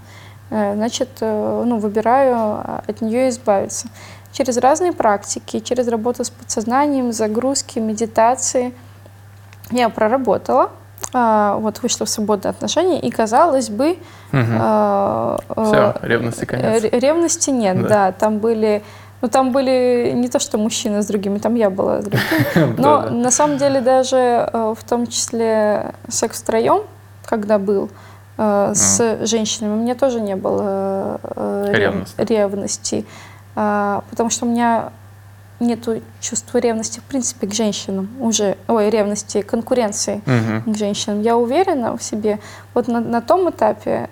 э, 0.50 0.74
значит, 0.74 1.08
э, 1.20 1.62
ну, 1.66 1.78
выбираю 1.78 2.60
от 2.86 3.00
нее 3.02 3.28
избавиться. 3.28 3.88
Через 4.32 4.56
разные 4.58 4.92
практики, 4.92 5.60
через 5.60 5.88
работу 5.88 6.24
с 6.24 6.30
подсознанием, 6.30 7.12
загрузки, 7.12 7.78
медитации 7.78 8.72
я 9.70 9.88
проработала, 9.90 10.70
а, 11.12 11.56
вот 11.56 11.82
вышла 11.82 12.06
в 12.06 12.08
свободные 12.08 12.50
отношения, 12.50 12.98
и 13.00 13.10
казалось 13.10 13.68
бы, 13.70 13.98
а, 14.32 15.38
Все, 15.54 15.94
э, 16.02 16.06
ревности 16.06 16.44
конец. 16.44 16.82
Ре- 16.82 16.90
Ревности 17.00 17.50
нет, 17.50 17.82
Да. 17.82 17.88
да. 17.88 18.12
Там 18.12 18.38
были, 18.38 18.82
ну 19.20 19.28
там 19.28 19.52
были 19.52 20.12
не 20.14 20.28
то, 20.28 20.38
что 20.38 20.58
мужчины 20.58 21.02
с 21.02 21.06
другими, 21.06 21.38
там 21.38 21.54
я 21.56 21.70
была 21.70 22.00
с 22.02 22.04
другими. 22.04 22.74
Но 22.78 23.02
на 23.10 23.30
самом 23.30 23.58
деле 23.58 23.80
даже 23.80 24.16
э, 24.52 24.74
в 24.78 24.84
том 24.88 25.06
числе 25.06 25.94
секс 26.08 26.40
втроем, 26.42 26.82
когда 27.24 27.58
был 27.58 27.90
э, 28.36 28.72
с 28.74 29.26
женщинами, 29.26 29.72
у 29.72 29.76
меня 29.76 29.94
тоже 29.94 30.20
не 30.20 30.36
было 30.36 31.20
э, 31.22 31.64
рев- 31.72 32.14
Ревности. 32.18 33.04
А, 33.56 34.02
потому 34.10 34.30
что 34.30 34.46
у 34.46 34.48
меня 34.48 34.90
нету 35.60 36.00
чувства 36.20 36.58
ревности 36.58 37.00
в 37.00 37.02
принципе 37.02 37.48
к 37.48 37.52
женщинам 37.52 38.08
уже, 38.20 38.56
ой, 38.68 38.90
ревности, 38.90 39.42
конкуренции 39.42 40.22
к 40.64 40.76
женщинам. 40.76 41.22
Я 41.22 41.36
уверена 41.36 41.96
в 41.96 42.02
себе. 42.02 42.38
Вот 42.74 42.86
на, 42.86 43.00
на 43.00 43.20
том 43.20 43.50
этапе 43.50 44.08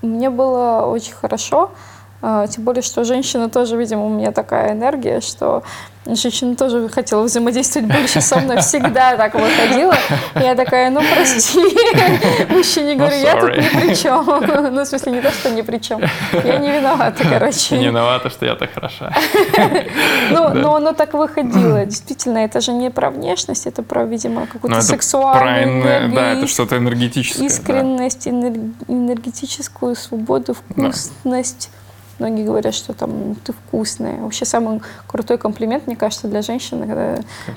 мне 0.00 0.30
было 0.30 0.86
очень 0.86 1.12
хорошо, 1.12 1.70
тем 2.20 2.64
более, 2.64 2.82
что 2.82 3.04
женщина 3.04 3.48
тоже, 3.48 3.76
видимо, 3.76 4.06
у 4.06 4.08
меня 4.08 4.32
такая 4.32 4.72
энергия, 4.72 5.20
что 5.20 5.62
женщина 6.04 6.56
тоже 6.56 6.88
хотела 6.88 7.22
взаимодействовать 7.22 7.86
больше 7.88 8.20
со 8.20 8.38
мной, 8.40 8.60
всегда 8.60 9.16
так 9.16 9.34
выходила. 9.34 9.94
Я 10.34 10.54
такая, 10.54 10.90
ну 10.90 11.00
прости, 11.14 11.60
мужчине 12.48 12.94
говорю, 12.96 13.16
я 13.16 13.40
тут 13.40 13.56
ни 13.56 13.68
при 13.68 13.94
чем. 13.94 14.24
Ну, 14.78 14.82
в 14.82 14.86
смысле, 14.86 15.12
не 15.12 15.20
то, 15.20 15.30
что 15.30 15.50
ни 15.50 15.62
при 15.62 15.78
чем. 15.78 16.00
Я 16.32 16.58
не 16.58 16.70
виновата, 16.72 17.22
короче. 17.28 17.78
Не 17.78 17.86
виновата, 17.86 18.30
что 18.30 18.46
я 18.46 18.54
так 18.56 18.72
хороша. 18.72 19.12
Ну, 20.30 20.54
но 20.54 20.76
оно 20.76 20.92
так 20.92 21.14
выходило. 21.14 21.84
Действительно, 21.84 22.38
это 22.38 22.60
же 22.60 22.72
не 22.72 22.90
про 22.90 23.10
внешность, 23.10 23.66
это 23.66 23.82
про, 23.82 24.04
видимо, 24.04 24.46
какую-то 24.46 24.76
Ну, 24.76 24.82
сексуальную 24.82 26.12
да, 26.14 26.32
это 26.32 26.46
что-то 26.46 26.76
энергетическое. 26.78 27.46
искренность, 27.46 28.26
энер- 28.26 28.72
энергетическую 28.88 29.94
свободу, 29.94 30.54
вкусность. 30.54 31.70
Многие 32.18 32.44
говорят, 32.44 32.74
что 32.74 32.92
там 32.94 33.36
ты 33.44 33.52
вкусная. 33.52 34.20
Вообще 34.20 34.44
самый 34.44 34.80
крутой 35.06 35.38
комплимент, 35.38 35.86
мне 35.86 35.96
кажется, 35.96 36.26
для 36.28 36.42
женщины, 36.42 36.86
когда 36.86 37.14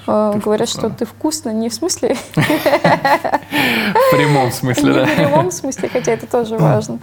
э, 0.07 0.31
ты 0.33 0.39
говорят, 0.39 0.69
вкусная. 0.69 0.89
что 0.89 0.97
ты 0.99 1.05
вкусная, 1.05 1.53
не 1.53 1.69
в 1.69 1.73
смысле, 1.73 2.15
В 2.35 4.15
прямом 4.15 4.51
смысле, 4.51 4.83
не 4.83 4.89
в 4.91 4.93
да. 4.95 5.05
прямом 5.15 5.51
смысле, 5.51 5.89
хотя 5.89 6.11
это 6.11 6.27
тоже 6.27 6.57
важно. 6.57 6.99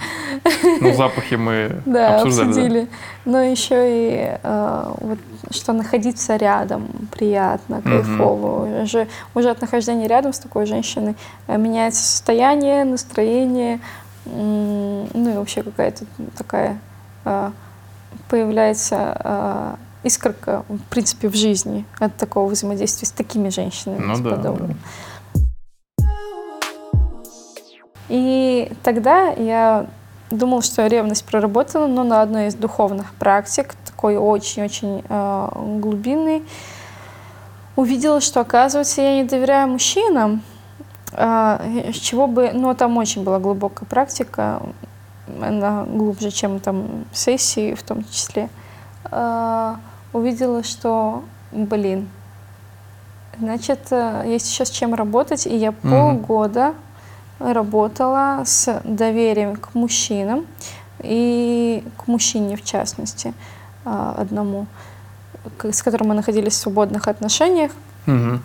Ну, 0.81 0.95
запахи 0.95 1.35
мы 1.35 1.83
Да, 1.85 2.19
да. 2.19 2.23
обсудили. 2.23 2.89
Но 3.25 3.41
еще 3.43 3.75
и 3.87 4.39
э, 4.43 4.93
вот, 5.01 5.19
что 5.51 5.73
находиться 5.73 6.37
рядом 6.37 6.89
приятно, 7.13 7.83
кайфово. 7.83 8.83
Уже, 8.83 9.09
уже 9.35 9.51
от 9.51 9.61
нахождения 9.61 10.07
рядом 10.07 10.33
с 10.33 10.39
такой 10.39 10.67
женщиной 10.67 11.17
э, 11.47 11.57
меняется 11.59 12.03
состояние, 12.03 12.85
настроение, 12.85 13.81
ну 14.25 15.07
и 15.15 15.37
вообще 15.37 15.63
какая-то 15.63 16.05
такая 16.37 16.73
э, 16.73 16.77
появляется 18.29 19.17
э, 19.23 19.75
искорка, 20.05 20.65
в 20.69 20.83
принципе, 20.91 21.29
в 21.29 21.35
жизни 21.35 21.85
от 21.99 22.17
такого 22.17 22.49
взаимодействия 22.49 23.07
с 23.07 23.13
такими 23.13 23.49
женщинами, 23.49 24.03
Ну 24.03 24.15
с 24.15 24.21
да, 24.21 24.31
подобными. 24.31 24.77
И 28.09 28.73
тогда 28.83 29.29
я 29.29 29.87
думала, 30.31 30.63
что 30.63 30.87
ревность 30.87 31.25
проработана, 31.25 31.87
но 31.87 32.05
на 32.05 32.23
одной 32.23 32.49
из 32.49 32.55
духовных 32.55 33.13
практик, 33.15 33.75
такой 33.85 34.17
очень-очень 34.17 35.05
э, 35.09 35.49
глубинный, 35.81 36.43
увидела, 37.77 38.21
что, 38.21 38.41
оказывается, 38.41 39.03
я 39.03 39.17
не 39.17 39.25
доверяю 39.25 39.69
мужчинам, 39.69 40.43
э, 41.13 41.91
с 41.93 41.97
чего 41.97 42.27
бы, 42.27 42.51
ну, 42.53 42.75
там 42.75 42.97
очень 42.97 43.25
была 43.25 43.39
глубокая 43.39 43.87
практика, 43.89 44.63
она 45.43 45.85
глубже, 45.85 46.31
чем 46.31 46.61
там 46.61 47.05
сессии 47.13 47.75
в 47.75 47.83
том 47.83 48.05
числе, 48.11 48.49
Э, 49.11 49.77
увидела, 50.13 50.63
что, 50.63 51.25
блин, 51.53 52.09
значит, 53.39 53.81
э, 53.91 54.25
есть 54.27 54.51
еще 54.51 54.65
с 54.65 54.71
чем 54.71 54.95
работать, 54.95 55.47
и 55.47 55.57
я 55.57 55.71
Мгм. 55.71 55.91
полгода 55.91 56.75
работала 57.39 58.43
с 58.45 58.81
доверием 58.85 59.57
к 59.57 59.75
мужчинам 59.75 60.45
и 61.01 61.85
к 61.97 62.09
мужчине 62.09 62.57
в 62.57 62.65
частности 62.65 63.33
а, 63.85 64.17
одному, 64.19 64.67
с 65.63 65.83
которым 65.83 66.09
мы 66.09 66.15
находились 66.15 66.55
в 66.55 66.57
свободных 66.57 67.07
отношениях. 67.07 67.71
Мгм. 68.07 68.43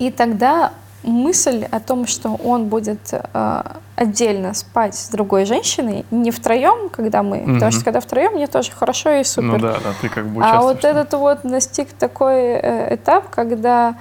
И 0.00 0.10
тогда 0.10 0.72
мысль 1.04 1.64
о 1.70 1.78
том, 1.78 2.08
что 2.08 2.34
он 2.34 2.66
будет 2.66 3.12
а, 3.12 3.76
отдельно 3.96 4.54
спать 4.54 4.94
с 4.94 5.08
другой 5.08 5.44
женщиной, 5.44 6.04
не 6.10 6.30
втроем, 6.30 6.88
когда 6.88 7.22
мы, 7.22 7.38
Мгм. 7.38 7.54
потому 7.54 7.72
что 7.72 7.84
когда 7.84 8.00
втроем, 8.00 8.32
мне 8.32 8.46
тоже 8.46 8.72
хорошо 8.72 9.10
и 9.12 9.24
супер. 9.24 9.48
Ну 9.52 9.58
да, 9.58 9.72
да, 9.74 9.92
ты 10.00 10.08
как 10.08 10.26
бы 10.26 10.42
А 10.44 10.60
вот 10.60 10.84
этот 10.84 11.12
вот 11.14 11.44
настиг 11.44 11.92
такой 11.92 12.40
э, 12.54 12.94
этап, 12.96 13.30
когда 13.30 13.94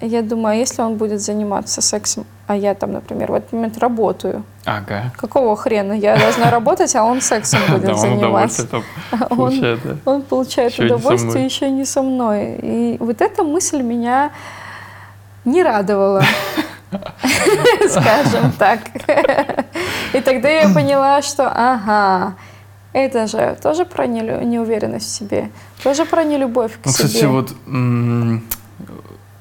я 0.00 0.22
думаю, 0.22 0.52
а 0.52 0.54
если 0.54 0.82
он 0.82 0.96
будет 0.96 1.20
заниматься 1.20 1.82
сексом, 1.82 2.24
а 2.46 2.56
я 2.56 2.74
там, 2.74 2.92
например, 2.92 3.30
в 3.32 3.34
этот 3.34 3.52
момент 3.52 3.78
работаю, 3.78 4.44
Ага. 4.64 5.12
какого 5.16 5.56
хрена 5.56 5.92
я 5.92 6.16
должна 6.16 6.50
работать, 6.50 6.94
а 6.96 7.04
он 7.04 7.20
сексом 7.20 7.60
будет 7.70 7.96
заниматься? 7.98 8.66
Он, 10.06 10.22
получает, 10.22 10.78
удовольствие 10.78 11.44
еще 11.44 11.70
не 11.70 11.84
со 11.84 12.02
мной. 12.02 12.58
И 12.62 12.96
вот 12.98 13.20
эта 13.20 13.44
мысль 13.44 13.82
меня 13.82 14.30
не 15.44 15.62
радовала, 15.62 16.22
скажем 17.88 18.52
так. 18.58 18.80
И 20.12 20.20
тогда 20.20 20.48
я 20.48 20.68
поняла, 20.68 21.22
что 21.22 21.48
ага, 21.48 22.34
это 22.92 23.26
же 23.26 23.56
тоже 23.62 23.84
про 23.84 24.06
неуверенность 24.06 25.06
в 25.06 25.10
себе, 25.14 25.50
тоже 25.82 26.04
про 26.04 26.24
нелюбовь 26.24 26.72
к 26.80 26.86
Ну, 26.86 26.92
себе. 26.92 27.04
кстати, 27.08 27.24
вот 27.24 27.52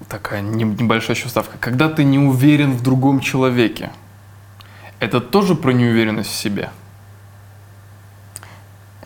такая 0.09 0.41
не- 0.41 0.63
небольшая 0.63 1.15
еще 1.15 1.27
вставка. 1.27 1.57
Когда 1.59 1.89
ты 1.89 2.03
не 2.03 2.19
уверен 2.19 2.73
в 2.73 2.81
другом 2.83 3.19
человеке, 3.19 3.89
это 4.99 5.19
тоже 5.21 5.55
про 5.55 5.71
неуверенность 5.71 6.29
в 6.31 6.35
себе? 6.35 6.69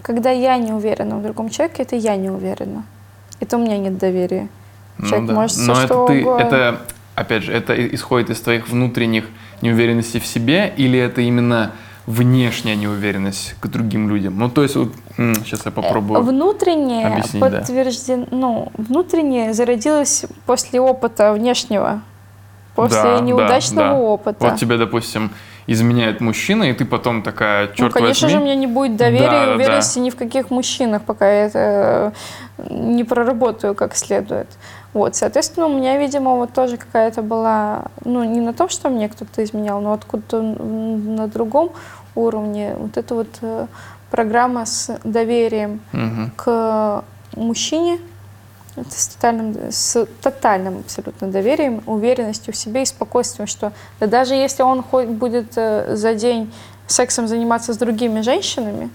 Когда 0.02 0.32
я 0.32 0.58
не 0.58 0.72
уверена 0.72 1.18
в 1.18 1.24
другом 1.24 1.50
человеке, 1.50 1.84
это 1.84 1.96
я 1.96 2.16
не 2.16 2.30
уверена. 2.30 2.84
Это 3.42 3.58
у 3.58 3.60
меня 3.62 3.78
нет 3.78 3.98
доверия. 3.98 4.48
Человек 5.08 5.32
может 5.32 5.52
всё 5.58 5.62
Ну 5.62 5.68
Но 5.68 5.76
что 5.76 5.84
это 5.86 6.08
ты, 6.14 6.22
угодно. 6.22 6.44
это, 6.44 6.82
опять 7.18 7.44
же, 7.44 7.52
это 7.52 7.74
исходит 7.96 8.30
из 8.30 8.40
твоих 8.40 8.70
внутренних 8.70 9.26
неуверенностей 9.62 10.20
в 10.20 10.26
себе, 10.26 10.72
или 10.78 11.00
это 11.00 11.22
именно 11.22 11.72
внешняя 12.06 12.76
неуверенность 12.76 13.56
к 13.60 13.68
другим 13.68 14.08
людям? 14.08 14.38
Ну, 14.38 14.50
то 14.50 14.62
есть, 14.62 14.76
вот, 14.76 14.94
сейчас 15.18 15.66
я 15.66 15.72
попробую. 15.72 16.22
Внутреннее 16.22 17.08
объяснить, 17.08 17.44
да. 17.44 18.28
ну, 18.30 18.72
внутреннее 18.78 19.54
зародилось 19.54 20.26
после 20.46 20.80
опыта 20.80 21.34
внешнего, 21.34 22.02
после 22.76 23.02
Да, 23.02 23.18
да, 23.18 23.24
неудачного 23.24 23.90
да. 23.90 23.96
опыта. 23.96 24.48
Вот 24.48 24.60
тебе, 24.60 24.78
допустим, 24.78 25.32
изменяет 25.66 26.22
мужчина, 26.22 26.66
и 26.66 26.74
ты 26.74 26.86
потом 26.86 27.24
такая, 27.24 27.68
ну, 27.68 27.74
черт 27.74 27.94
конечно 27.94 28.30
же, 28.30 28.36
у 28.36 28.40
возьми. 28.40 28.52
меня 28.52 28.60
не 28.60 28.68
будет 28.68 28.96
доверия 28.96 29.30
Да, 29.30 29.44
и 29.44 29.46
да, 29.48 29.56
уверенности 29.56 30.00
ни 30.00 30.12
в 30.12 30.16
каких 30.16 30.52
мужчинах, 30.52 31.02
пока 31.02 31.30
я 31.30 31.46
это 31.48 32.14
не 32.70 33.04
проработаю 33.04 33.74
как 33.74 33.96
следует. 33.96 34.48
Вот, 34.98 35.16
соответственно, 35.16 35.68
у 35.68 35.78
меня, 35.78 36.00
видимо, 36.00 36.38
вот 36.38 36.54
тоже 36.54 36.78
какая-то 36.78 37.22
была, 37.22 37.84
ну, 38.04 38.24
не 38.24 38.40
на 38.40 38.52
том, 38.52 38.68
что 38.68 38.90
мне 38.90 39.08
кто-то 39.10 39.44
изменял, 39.44 39.80
но 39.80 39.94
откуда-то 39.94 40.42
на 40.42 41.28
другом 41.28 41.70
уровне 42.16 42.76
вот 42.80 42.98
эта 42.98 43.14
вот 43.14 43.28
э, 43.42 43.68
программа 44.10 44.66
с 44.66 44.98
доверием 45.04 45.82
Мгм. 45.92 46.32
к 46.36 47.04
мужчине 47.36 48.00
с 48.90 49.10
тотальным, 49.10 49.56
с 49.70 50.08
тотальным 50.22 50.80
абсолютно 50.80 51.28
доверием, 51.28 51.84
уверенностью 51.86 52.52
в 52.52 52.58
себе 52.58 52.82
и 52.82 52.86
спокойствием, 52.86 53.46
что 53.46 53.74
да 54.00 54.08
даже 54.08 54.34
если 54.34 54.64
он 54.64 54.82
хоть 54.82 55.10
будет 55.10 55.52
э, 55.58 55.96
за 55.96 56.16
день 56.16 56.52
сексом 56.88 57.28
заниматься 57.28 57.72
с 57.72 57.78
другими 57.78 58.22
женщинами, 58.22 58.90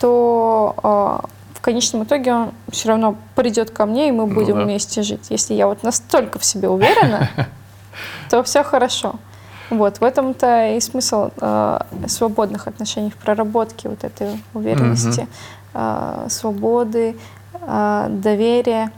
то 0.00 0.74
в 0.82 1.20
конечном 1.66 2.04
итоге 2.04 2.32
он 2.32 2.52
все 2.70 2.88
равно 2.88 3.16
придет 3.34 3.70
ко 3.70 3.86
мне, 3.86 4.08
и 4.08 4.12
мы 4.12 4.26
Ну 4.26 4.34
будем 4.34 4.54
да. 4.54 4.62
вместе 4.64 5.02
жить. 5.02 5.26
Если 5.30 5.54
я 5.54 5.66
вот 5.66 5.82
настолько 5.82 6.38
в 6.38 6.44
себе 6.44 6.68
уверена, 6.68 7.28
то 8.30 8.42
все 8.44 8.62
хорошо. 8.62 9.16
Вот, 9.68 9.98
в 9.98 10.04
этом-то 10.04 10.76
и 10.76 10.80
смысл 10.80 11.30
э, 11.40 11.78
свободных 12.06 12.68
отношений, 12.68 13.10
в 13.10 13.16
проработке 13.16 13.88
вот 13.88 14.04
этой 14.04 14.40
уверенности, 14.54 15.26
э, 15.74 16.26
свободы, 16.30 17.16
э, 17.60 18.06
доверия. 18.08 18.92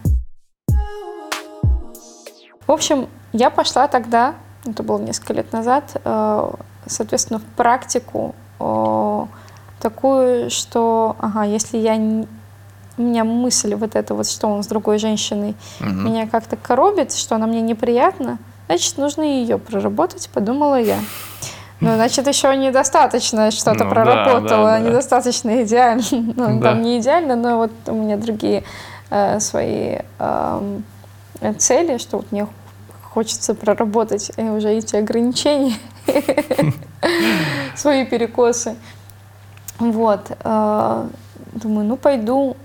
В 2.66 2.72
общем, 2.72 3.08
я 3.32 3.48
пошла 3.48 3.88
тогда, 3.88 4.34
это 4.66 4.82
было 4.82 4.98
несколько 4.98 5.32
лет 5.32 5.54
назад, 5.54 5.98
э, 6.04 6.50
соответственно, 6.86 7.38
в 7.38 7.44
практику 7.56 8.34
э, 8.60 9.24
такую, 9.80 10.50
что, 10.50 11.16
ага, 11.18 11.44
если 11.44 11.78
я 11.78 11.96
меня 12.98 13.24
мысль 13.24 13.74
вот 13.74 13.96
эта 13.96 14.14
вот, 14.14 14.28
что 14.28 14.48
он 14.48 14.62
с 14.62 14.66
другой 14.66 14.98
женщиной, 14.98 15.54
Мгм. 15.80 16.04
меня 16.06 16.26
как-то 16.26 16.56
коробит, 16.56 17.12
что 17.14 17.34
она 17.36 17.46
мне 17.46 17.60
неприятна, 17.60 18.38
значит, 18.66 18.98
нужно 18.98 19.22
ее 19.22 19.58
проработать, 19.58 20.28
подумала 20.32 20.80
я. 20.80 20.98
Ну, 21.80 21.94
значит, 21.94 22.26
еще 22.26 22.56
недостаточно 22.56 23.50
что-то 23.52 23.84
Ну 23.84 23.90
да, 23.90 23.90
проработала, 23.90 24.42
да, 24.64 24.78
да. 24.78 24.80
недостаточно 24.80 25.62
идеально. 25.62 26.02
Ну, 26.10 26.60
Да. 26.60 26.70
там 26.72 26.82
не 26.82 26.98
идеально, 26.98 27.36
но 27.36 27.56
вот 27.58 27.70
у 27.86 27.92
меня 27.92 28.16
другие 28.16 28.64
э, 29.10 29.38
свои 29.38 29.98
э, 30.18 30.82
цели, 31.58 31.98
что 31.98 32.16
вот 32.16 32.32
мне 32.32 32.48
хочется 33.12 33.54
проработать 33.54 34.32
э, 34.36 34.50
уже 34.50 34.70
эти 34.70 34.96
ограничения, 34.96 35.74
свои 37.76 38.04
перекосы. 38.04 38.74
Вот. 39.78 40.30
э, 40.42 41.06
Думаю, 41.52 41.86
ну 41.86 41.96
пойду, 41.96 42.56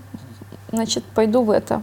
значит, 0.74 1.04
пойду 1.04 1.44
в 1.44 1.52
это. 1.52 1.82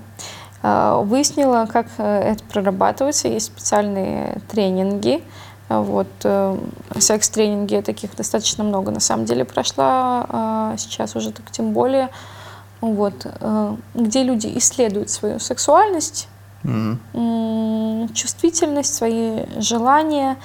Э, 0.62 1.00
Выяснила, 1.05 1.66
как 1.72 1.87
э, 1.98 2.33
это 2.33 2.44
прорабатывается. 2.44 3.29
Есть 3.29 3.46
специальные 3.46 4.40
тренинги. 4.50 5.22
Э, 5.68 5.79
Вот, 5.81 6.09
э, 6.24 6.59
секс-тренинги, 6.98 7.81
таких 7.81 8.16
достаточно 8.16 8.64
много 8.64 8.90
на 8.90 9.00
самом 9.00 9.24
деле 9.24 9.44
прошла, 9.44 10.26
э, 10.74 10.74
сейчас 10.79 11.16
уже 11.16 11.31
так 11.33 11.50
тем 11.50 11.72
более. 11.72 12.09
Вот, 12.81 13.14
э, 13.24 13.76
где 13.94 14.22
люди 14.24 14.50
исследуют 14.57 15.11
свою 15.11 15.38
сексуальность, 15.38 16.29
м, 16.64 18.09
чувствительность, 18.14 18.94
свои 18.94 19.44
желания. 19.59 20.37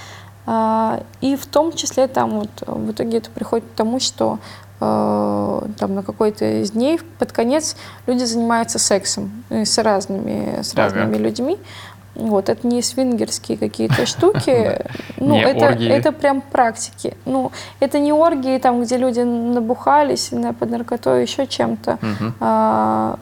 а, 0.47 1.01
И 1.21 1.35
в 1.35 1.45
том 1.47 1.73
числе 1.73 2.07
там 2.07 2.39
вот 2.39 2.49
в 2.67 2.91
итоге 2.91 3.17
это 3.17 3.29
приходит 3.31 3.65
к 3.65 3.75
тому, 3.75 3.99
что 3.99 4.37
там 4.79 5.95
на 5.95 6.03
какой-то 6.03 6.61
из 6.61 6.71
дней 6.71 6.99
под 7.19 7.31
конец 7.31 7.75
люди 8.07 8.23
занимаются 8.23 8.79
сексом 8.79 9.43
э, 9.49 9.65
с 9.65 9.77
разными, 9.77 10.61
с 10.61 10.73
Ага. 10.73 10.83
разными 10.83 11.17
людьми. 11.17 11.57
Вот, 12.15 12.47
это 12.47 12.65
не 12.65 12.81
свингерские 12.81 13.57
какие-то 13.57 14.05
штуки, 14.05 14.81
ну, 15.17 15.37
это, 15.37 15.65
это 15.65 16.11
прям 16.11 16.41
практики. 16.41 17.15
Ну, 17.25 17.51
это 17.79 17.99
не 17.99 18.13
оргии, 18.13 18.57
там, 18.57 18.81
где 18.81 18.97
люди 18.97 19.19
набухались 19.19 20.31
на, 20.31 20.53
под 20.53 20.71
наркотой, 20.71 21.23
еще 21.23 21.45
чем-то 21.45 21.99
э, 22.39 23.15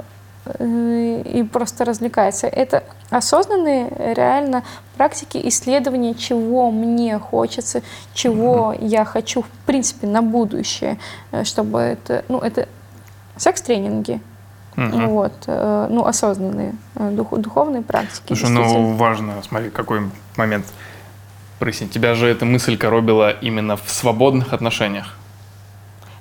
и 0.60 1.48
просто 1.52 1.86
развлекается. 1.86 2.48
Это 2.48 2.84
осознанные 3.10 4.14
реально 4.16 4.64
практики 4.98 5.40
исследования, 5.46 6.14
чего 6.16 6.70
мне 6.72 7.18
хочется, 7.18 7.82
чего 8.14 8.76
я 8.80 9.06
хочу 9.06 9.42
в 9.44 9.48
принципе 9.66 10.08
на 10.08 10.22
будущее, 10.22 10.98
э, 11.32 11.44
чтобы 11.44 11.80
это, 11.80 12.26
ну 12.28 12.40
это 12.40 12.68
секс-тренинги, 13.38 14.20
Мгм. 14.76 15.08
вот, 15.10 15.34
э, 15.48 15.88
ну 15.90 16.06
осознанные 16.06 16.74
э, 16.96 17.10
дух- 17.12 17.38
духовные 17.40 17.82
практики. 17.82 18.28
Слушай, 18.34 18.50
ну 18.50 18.94
важно, 18.96 19.42
смотри, 19.48 19.70
какой 19.70 20.02
момент 20.36 20.66
прояснить. 21.60 21.92
Тебя 21.92 22.16
же 22.16 22.28
эта 22.28 22.46
мысль 22.46 22.78
коробила 22.78 23.30
именно 23.32 23.78
в 23.78 23.90
свободных 23.90 24.52
отношениях. 24.54 25.16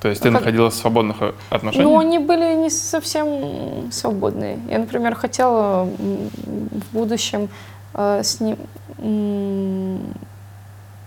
То 0.00 0.08
есть 0.08 0.20
ты 0.20 0.28
А 0.28 0.32
как- 0.32 0.40
находилась 0.40 0.74
в 0.74 0.78
свободных 0.78 1.16
э, 1.22 1.32
отношениях? 1.50 1.88
Ну, 1.88 1.98
они 1.98 2.18
были 2.18 2.51
не 2.62 2.70
совсем 2.70 3.90
свободные. 3.92 4.58
Я, 4.68 4.78
например, 4.78 5.14
хотела 5.14 5.84
в 5.84 6.92
будущем 6.92 7.48
э, 7.94 8.22
с 8.22 8.40
ним, 8.40 8.56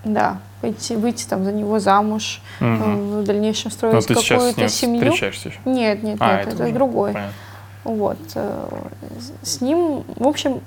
да, 0.04 0.38
пойти, 0.60 0.96
выйти 0.96 1.26
там 1.26 1.44
за 1.44 1.52
него 1.52 1.78
замуж, 1.78 2.40
э, 2.60 2.74
в 2.74 3.24
дальнейшем 3.24 3.70
строить 3.70 4.06
какую-то 4.06 4.68
семью. 4.68 5.00
встречаешься 5.00 5.48
еще? 5.48 5.58
Нет, 5.64 6.02
нет, 6.02 6.16
А, 6.20 6.38
нет, 6.38 6.48
это, 6.48 6.62
уже 6.64 6.72
другой. 6.72 7.12
понятно. 7.12 7.34
Вот. 7.84 8.18
э, 8.34 8.68
С 9.42 9.60
ним, 9.60 10.04
в 10.16 10.26
общем, 10.26 10.60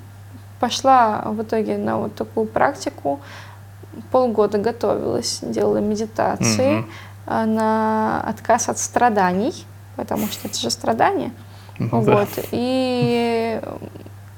пошла 0.58 1.22
в 1.26 1.42
итоге 1.42 1.78
на 1.78 1.98
вот 1.98 2.14
такую 2.14 2.46
практику. 2.46 3.20
Полгода 4.10 4.58
готовилась, 4.58 5.40
делала 5.42 5.78
медитации 5.78 6.84
э, 7.26 7.44
на 7.44 8.22
отказ 8.26 8.68
от 8.68 8.78
страданий, 8.78 9.66
потому 10.00 10.26
что 10.28 10.48
это 10.48 10.58
же 10.58 10.70
страдания. 10.70 11.32
Ну 11.78 12.02
да. 12.02 12.12
Вот. 12.12 12.28
И, 12.52 13.60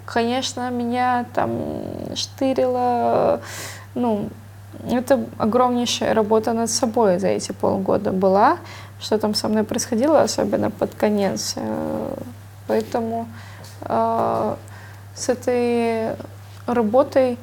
конечно, 0.05 0.71
меня 0.71 1.25
там 1.35 1.51
штырило, 2.15 3.41
ну, 3.95 4.29
это 4.91 5.25
огромнейшая 5.39 6.15
работа 6.15 6.53
над 6.53 6.71
собой 6.71 7.19
за 7.19 7.29
эти 7.29 7.53
полгода 7.53 8.11
была, 8.11 8.59
что 9.01 9.19
там 9.19 9.35
со 9.35 9.49
мной 9.49 9.65
происходило, 9.65 10.23
особенно 10.23 10.71
под 10.71 10.95
конец. 10.95 11.55
Э, 11.57 12.15
Поэтому 12.69 13.27
э, 13.83 14.55
с 15.15 15.29
этой 15.29 16.17
работой, 16.67 17.39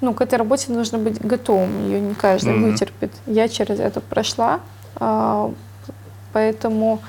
ну, 0.00 0.14
к 0.14 0.20
этой 0.22 0.38
работе 0.38 0.72
нужно 0.72 0.98
быть 0.98 1.20
готовым, 1.20 1.86
ее 1.86 2.00
не 2.00 2.14
каждый 2.14 2.54
Мгм. 2.54 2.70
вытерпит. 2.72 3.12
Я 3.26 3.48
через 3.48 3.78
это 3.80 4.00
прошла, 4.00 4.60
э, 4.98 5.50
поэтому 6.32 7.00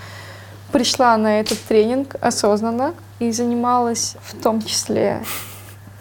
пришла 0.71 1.17
на 1.17 1.39
этот 1.39 1.59
тренинг 1.61 2.15
осознанно 2.21 2.93
и 3.19 3.31
занималась 3.31 4.15
в 4.21 4.41
том 4.41 4.61
числе 4.61 5.21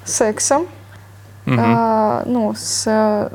сексом, 0.05 0.66
Мгм. 1.46 1.61
а, 1.61 2.22
ну, 2.26 2.55
с... 2.57 3.31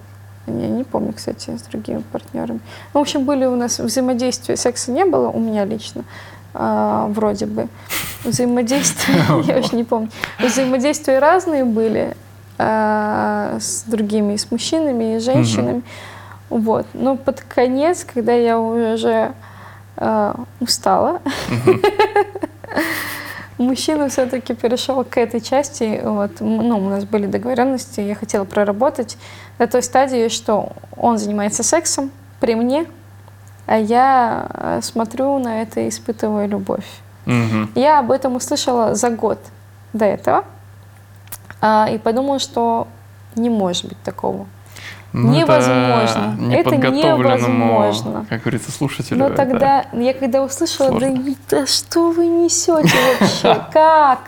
Я 0.47 0.67
не 0.67 0.83
помню, 0.83 1.13
кстати, 1.13 1.55
с 1.55 1.61
другими 1.61 2.03
партнерами. 2.11 2.59
Ну, 2.93 2.99
в 2.99 3.01
общем, 3.01 3.25
были 3.25 3.45
у 3.45 3.55
нас 3.55 3.79
взаимодействия. 3.79 4.57
Секса 4.57 4.91
не 4.91 5.05
было 5.05 5.29
у 5.29 5.39
меня 5.39 5.65
лично, 5.65 6.03
а, 6.53 7.07
вроде 7.09 7.45
бы. 7.45 7.67
Взаимодействия, 8.25 9.23
я 9.45 9.59
уж 9.59 9.71
не 9.71 9.83
помню. 9.83 10.09
Взаимодействия 10.39 11.19
разные 11.19 11.63
были 11.63 12.17
а, 12.57 13.57
с 13.59 13.83
другими, 13.83 14.33
и 14.33 14.37
с 14.37 14.51
мужчинами, 14.51 15.15
и 15.15 15.19
с 15.19 15.23
женщинами. 15.23 15.83
Вот. 16.49 16.85
Но 16.93 17.15
под 17.15 17.41
конец, 17.41 18.03
когда 18.03 18.33
я 18.33 18.59
уже 18.59 19.33
а, 19.97 20.35
устала, 20.59 21.21
мужчина 23.57 24.09
все-таки 24.09 24.53
перешел 24.53 25.03
к 25.03 25.17
этой 25.17 25.41
части. 25.41 26.01
Вот, 26.03 26.39
ну, 26.39 26.77
у 26.77 26.89
нас 26.89 27.05
были 27.05 27.27
договоренности, 27.27 28.01
я 28.01 28.15
хотела 28.15 28.43
проработать 28.43 29.17
до 29.59 29.67
той 29.67 29.83
стадии, 29.83 30.29
что 30.29 30.73
он 30.97 31.17
занимается 31.17 31.63
сексом 31.63 32.11
при 32.39 32.55
мне, 32.55 32.85
а 33.67 33.77
я 33.77 34.47
э, 34.49 34.79
смотрю 34.81 35.37
на 35.39 35.61
это 35.61 35.81
и 35.81 35.89
испытываю 35.89 36.47
любовь. 36.47 36.85
Мгм. 37.25 37.71
Я 37.75 37.99
об 37.99 38.11
этом 38.11 38.35
услышала 38.35 38.95
за 38.95 39.11
год 39.11 39.39
до 39.93 40.05
этого 40.05 40.45
а, 41.61 41.87
и 41.91 41.97
подумала, 41.97 42.39
что 42.39 42.87
не 43.35 43.49
может 43.49 43.85
быть 43.85 44.01
такого. 44.03 44.47
Ну, 45.13 45.33
Невозможно. 45.33 46.37
Это 46.53 46.75
неподготовленному, 46.75 47.65
невозможно. 47.73 48.25
Как 48.29 48.41
говорится, 48.41 48.71
слушателю. 48.71 49.19
Но 49.19 49.27
это- 49.27 49.35
тогда, 49.35 49.85
я 49.93 50.13
когда 50.13 50.41
услышала, 50.41 50.91
да, 50.99 51.07
сложно. 51.07 51.35
да 51.49 51.65
что 51.67 52.11
вы 52.11 52.27
несете 52.27 52.93
вообще? 53.19 53.61
Как? 53.73 54.19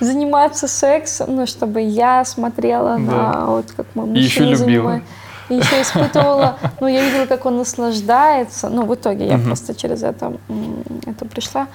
Заниматься 0.00 0.68
сексом, 0.68 1.36
ну, 1.36 1.46
чтобы 1.46 1.80
я 1.80 2.24
смотрела 2.24 2.98
Да. 2.98 3.32
на 3.32 3.46
вот 3.46 3.70
как 3.76 3.86
мой 3.94 4.08
еще 4.10 4.40
мужчина 4.42 4.44
любила. 4.50 4.56
занимает. 4.82 5.02
И 5.48 5.54
еще 5.54 5.82
испытывала, 5.82 6.56
ну, 6.80 6.86
я 6.88 7.04
видела, 7.04 7.26
как 7.26 7.46
он 7.46 7.58
наслаждается. 7.58 8.68
Ну, 8.68 8.84
в 8.86 8.94
итоге 8.94 9.26
я 9.26 9.38
просто 9.38 9.74
через 9.74 10.02
это, 10.02 10.32
это 11.06 11.24
пришла. 11.26 11.66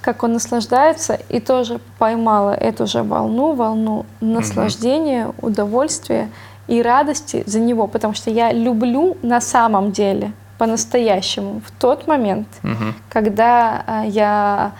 Как 0.00 0.22
он 0.22 0.32
наслаждается, 0.32 1.18
и 1.28 1.40
тоже 1.40 1.80
поймала 1.98 2.52
эту 2.52 2.86
же 2.86 3.02
волну, 3.02 3.52
волну 3.54 4.06
наслаждения, 4.20 5.32
удовольствия 5.42 6.28
и 6.68 6.82
радости 6.82 7.42
за 7.46 7.60
него, 7.60 7.86
потому 7.86 8.14
что 8.14 8.30
я 8.30 8.52
люблю 8.52 9.16
на 9.22 9.40
самом 9.40 9.92
деле, 9.92 10.32
по-настоящему, 10.58 11.60
в 11.66 11.70
тот 11.80 12.06
момент, 12.06 12.46
Мгм. 12.62 12.94
когда 13.08 13.82
а, 13.86 14.04
я 14.04 14.72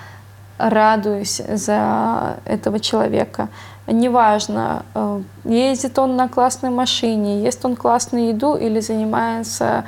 радуюсь 0.58 1.40
за 1.48 2.36
этого 2.44 2.80
человека. 2.80 3.48
Неважно, 3.86 4.84
э, 4.94 5.22
ездит 5.44 5.98
он 5.98 6.16
на 6.16 6.28
классной 6.28 6.70
машине, 6.70 7.42
ест 7.42 7.64
он 7.64 7.76
классную 7.76 8.28
еду 8.28 8.54
или 8.56 8.80
занимается 8.80 9.84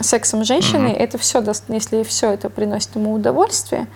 сексом 0.00 0.44
с 0.44 0.46
женщиной, 0.46 0.92
это 0.92 1.18
все, 1.18 1.42
если 1.68 2.02
все 2.04 2.30
это 2.30 2.48
приносит 2.48 2.94
ему 2.94 3.12
удовольствие, 3.12 3.88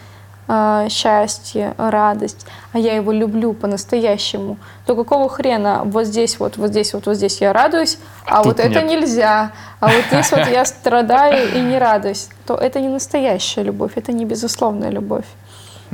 а, 0.48 0.88
счастье, 0.88 1.74
радость, 1.76 2.46
а 2.72 2.78
я 2.78 2.94
его 2.94 3.12
люблю 3.12 3.52
по-настоящему, 3.52 4.58
то 4.84 4.94
какого 4.94 5.28
хрена 5.28 5.82
вот 5.84 6.06
здесь 6.06 6.38
вот, 6.38 6.56
вот 6.56 6.70
здесь 6.70 6.94
вот, 6.94 7.06
вот 7.06 7.16
здесь 7.16 7.40
я 7.40 7.52
радуюсь, 7.52 7.98
а, 8.26 8.40
А 8.40 8.42
вот 8.42 8.60
это 8.60 8.80
нет. 8.82 8.90
нельзя, 8.90 9.52
а 9.80 9.88
вот 9.88 10.04
здесь 10.10 10.30
вот 10.30 10.46
я 10.48 10.64
страдаю 10.66 11.56
и 11.56 11.60
не 11.60 11.78
радуюсь, 11.78 12.28
то 12.46 12.54
это 12.54 12.80
не 12.80 12.88
настоящая 12.88 13.62
любовь, 13.64 13.92
это 13.96 14.12
не 14.12 14.24
безусловная 14.24 14.90
любовь. 14.90 15.26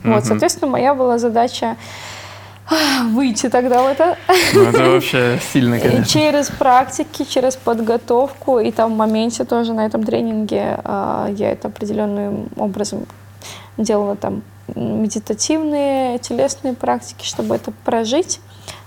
Вот, 0.04 0.24
соответственно, 0.24 0.70
моя 0.70 0.94
была 0.94 1.18
задача 1.18 1.76
выйти 3.10 3.48
тогда 3.48 3.82
в 3.82 3.86
это. 3.86 4.16
Ну, 4.54 4.62
это 4.62 4.90
вообще 4.90 5.38
сильно, 5.52 5.74
И 5.74 5.80
конечно. 5.80 6.04
через 6.04 6.48
практики, 6.48 7.24
через 7.24 7.56
подготовку, 7.56 8.58
и 8.58 8.70
там 8.70 8.94
в 8.94 8.96
моменте 8.96 9.44
тоже 9.44 9.72
на 9.74 9.84
этом 9.86 10.04
тренинге 10.04 10.78
а, 10.84 11.28
я 11.36 11.52
это 11.52 11.68
определенным 11.68 12.48
образом 12.56 13.06
делала 13.76 14.16
там 14.16 14.42
медитативные, 14.74 16.18
телесные 16.18 16.74
практики, 16.74 17.24
чтобы 17.24 17.54
это 17.56 17.72
прожить. 17.84 18.40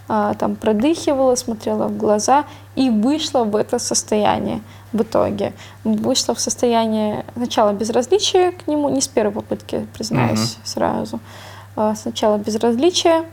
А, 0.08 0.36
там 0.36 0.56
продыхивала, 0.56 1.36
смотрела 1.36 1.88
в 1.88 1.98
глаза 1.98 2.45
и 2.76 2.89
вышла 2.89 3.43
в 3.43 3.56
это 3.56 3.80
состояние 3.80 4.62
в 4.93 5.02
итоге. 5.02 5.54
Вышла 5.84 6.36
в 6.36 6.39
состояние 6.39 7.26
сначала 7.36 7.74
безразличия 7.74 8.52
к 8.52 8.67
нему, 8.67 8.89
не 8.89 9.02
с 9.02 9.08
первой 9.08 9.34
попытки, 9.34 9.88
признаюсь 9.93 10.58
сразу. 10.63 11.19
А, 11.76 11.95
Сначала 11.95 12.38
безразличие 12.38 13.24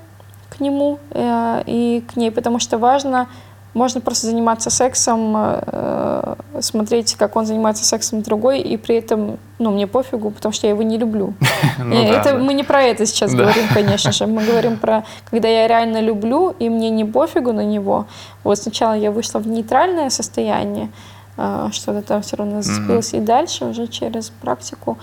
к 0.49 0.61
нему 0.61 0.99
э, 1.11 1.63
и 1.67 2.05
к 2.13 2.17
ней, 2.17 2.31
потому 2.31 2.59
что 2.59 2.77
важно, 2.79 3.29
можно 3.75 4.01
просто 4.01 4.27
заниматься 4.27 4.71
сексом, 4.71 5.35
э, 5.37 6.35
смотреть, 6.61 7.15
как 7.15 7.37
он 7.37 7.47
занимается 7.47 7.85
сексом 7.85 8.23
другой, 8.23 8.61
и 8.61 8.77
при 8.77 8.97
этом, 8.97 9.39
ну, 9.59 9.71
мне 9.71 9.87
пофигу, 9.87 10.31
потому 10.31 10.53
что 10.53 10.67
я 10.67 10.73
его 10.73 10.83
не 10.83 10.99
люблю. 10.99 11.35
Ну 11.79 11.95
это 11.95 12.37
мы 12.37 12.55
не 12.55 12.65
про 12.65 12.83
это 12.83 13.07
сейчас 13.07 13.35
говорим, 13.35 13.65
конечно 13.75 14.13
же. 14.13 14.27
Мы 14.27 14.45
говорим 14.45 14.77
про, 14.77 15.05
когда 15.31 15.49
я 15.49 15.67
реально 15.67 16.01
люблю, 16.01 16.55
и 16.59 16.69
мне 16.69 16.91
не 16.91 17.05
пофигу 17.05 17.53
на 17.53 17.65
него. 17.65 18.07
Вот 18.45 18.59
сначала 18.59 18.95
я 18.95 19.11
вышла 19.11 19.39
в 19.39 19.47
нейтральное 19.47 20.11
состояние, 20.11 20.91
а, 21.37 21.71
что-то 21.73 22.03
там 22.03 22.23
все 22.23 22.37
равно 22.37 22.63
зацепилось, 22.63 23.15
и 23.15 23.21
дальше 23.21 23.65
уже 23.65 23.87
через 23.87 24.31
практику 24.31 24.99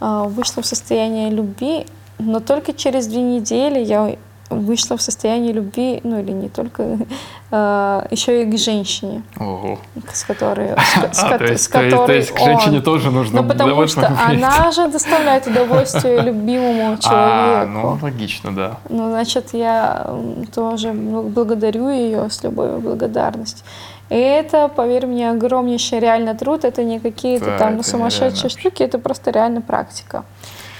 а, 0.00 0.24
вышла 0.24 0.62
в 0.62 0.66
состояние 0.66 1.30
любви, 1.30 1.86
но 2.18 2.40
только 2.40 2.72
через 2.72 3.06
две 3.06 3.20
недели 3.20 3.80
я 3.80 4.16
вышла 4.50 4.96
в 4.96 5.02
состояние 5.02 5.52
любви, 5.52 6.00
ну 6.04 6.20
или 6.20 6.32
не 6.32 6.48
только, 6.48 6.98
а, 7.50 8.06
еще 8.10 8.42
и 8.42 8.44
к 8.50 8.58
женщине, 8.58 9.22
Ого. 9.38 9.78
с 10.12 10.24
которой, 10.24 10.68
с, 11.12 11.16
с 11.16 11.22
А, 11.24 11.30
ко- 11.30 11.38
то 11.38 11.44
есть, 11.44 11.64
с 11.64 11.68
то 11.68 11.82
есть- 11.82 11.96
которой 11.96 12.22
к 12.24 12.38
женщине 12.38 12.80
тоже 12.80 13.10
нужно 13.10 13.42
Ну, 13.42 13.48
потому 13.48 13.86
что 13.86 14.06
она 14.06 14.70
же 14.72 14.88
доставляет 14.88 15.46
удовольствие 15.46 16.20
любимому 16.22 16.96
человеку. 16.98 17.06
А, 17.08 17.66
ну, 17.66 17.98
логично, 18.02 18.54
да. 18.54 18.76
Ну, 18.88 19.10
значит, 19.10 19.52
я 19.54 20.06
тоже 20.54 20.88
бл- 20.88 21.28
благодарю 21.28 21.88
ее 21.88 22.28
с 22.30 22.42
любовью 22.44 22.78
и 22.78 22.80
благодарностью. 22.80 23.64
И 24.08 24.14
это, 24.14 24.68
поверь 24.68 25.06
мне, 25.06 25.30
огромнейший 25.32 25.98
реально 25.98 26.36
труд. 26.36 26.64
Это 26.64 26.84
не 26.84 27.00
какие-то 27.00 27.46
Да, 27.46 27.58
там 27.58 27.82
сумасшедшие 27.82 28.30
нереально. 28.44 28.50
штуки, 28.50 28.82
это 28.84 28.98
просто 29.00 29.32
реально 29.32 29.62
практика. 29.62 30.22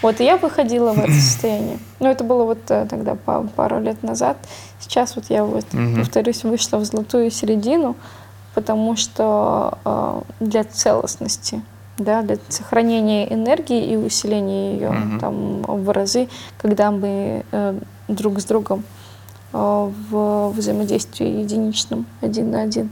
Вот, 0.02 0.20
и 0.20 0.24
я 0.24 0.36
выходила 0.36 0.92
в 0.92 0.98
это 0.98 1.12
состояние. 1.12 1.78
Ну, 2.00 2.08
это 2.10 2.22
было 2.22 2.44
вот 2.44 2.58
э, 2.70 2.86
тогда 2.88 3.14
па- 3.14 3.42
пару 3.56 3.80
лет 3.80 4.02
назад. 4.02 4.36
Сейчас 4.78 5.16
вот 5.16 5.24
я 5.30 5.44
вот, 5.44 5.64
Мгм. 5.72 5.96
повторюсь, 6.00 6.44
вышла 6.44 6.76
в 6.78 6.84
золотую 6.84 7.30
середину, 7.30 7.96
потому 8.54 8.94
что 8.96 9.78
э, 9.84 10.20
для 10.40 10.64
целостности, 10.64 11.62
да, 11.98 12.22
для 12.22 12.36
сохранения 12.50 13.32
энергии 13.32 13.84
и 13.92 13.96
усиления 13.96 14.74
ее 14.74 14.90
Мгм. 14.90 15.18
там 15.20 15.62
в 15.62 15.90
разы, 15.90 16.28
когда 16.58 16.90
мы 16.90 17.44
э, 17.50 17.78
друг 18.08 18.38
с 18.38 18.44
другом 18.44 18.84
э, 19.54 19.90
в 20.10 20.50
взаимодействии 20.50 21.26
единичном, 21.40 22.04
один 22.20 22.50
на 22.50 22.62
один. 22.62 22.90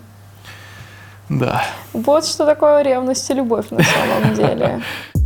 Да. 1.29 1.63
Вот 1.93 2.25
что 2.27 2.45
такое 2.47 2.83
ревность 2.83 3.29
и 3.31 3.35
любовь 3.35 3.67
на 3.71 3.83
самом 3.83 4.35
деле. 4.35 4.81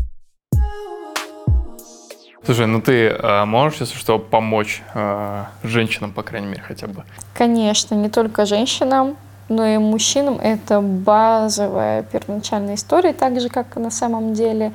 Слушай, 2.49 2.67
ну 2.67 2.81
ты 2.81 3.11
а, 3.11 3.45
можешь, 3.45 3.81
если 3.81 3.99
что, 3.99 4.19
помочь 4.19 4.83
а, 4.95 5.49
женщинам, 5.63 6.15
по 6.15 6.23
крайней 6.23 6.47
мере, 6.47 6.63
хотя 6.67 6.87
бы? 6.87 7.05
Конечно, 7.35 7.95
не 7.95 8.09
только 8.09 8.47
женщинам, 8.47 9.19
но 9.51 9.67
и 9.67 9.77
мужчинам 9.77 10.39
это 10.41 10.81
базовая 10.81 12.05
первоначальная 12.05 12.77
история, 12.77 13.13
так 13.13 13.39
же, 13.39 13.51
как 13.51 13.77
на 13.77 13.91
самом 13.91 14.33
деле 14.33 14.73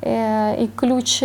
э, 0.00 0.64
и 0.64 0.66
ключ 0.68 1.20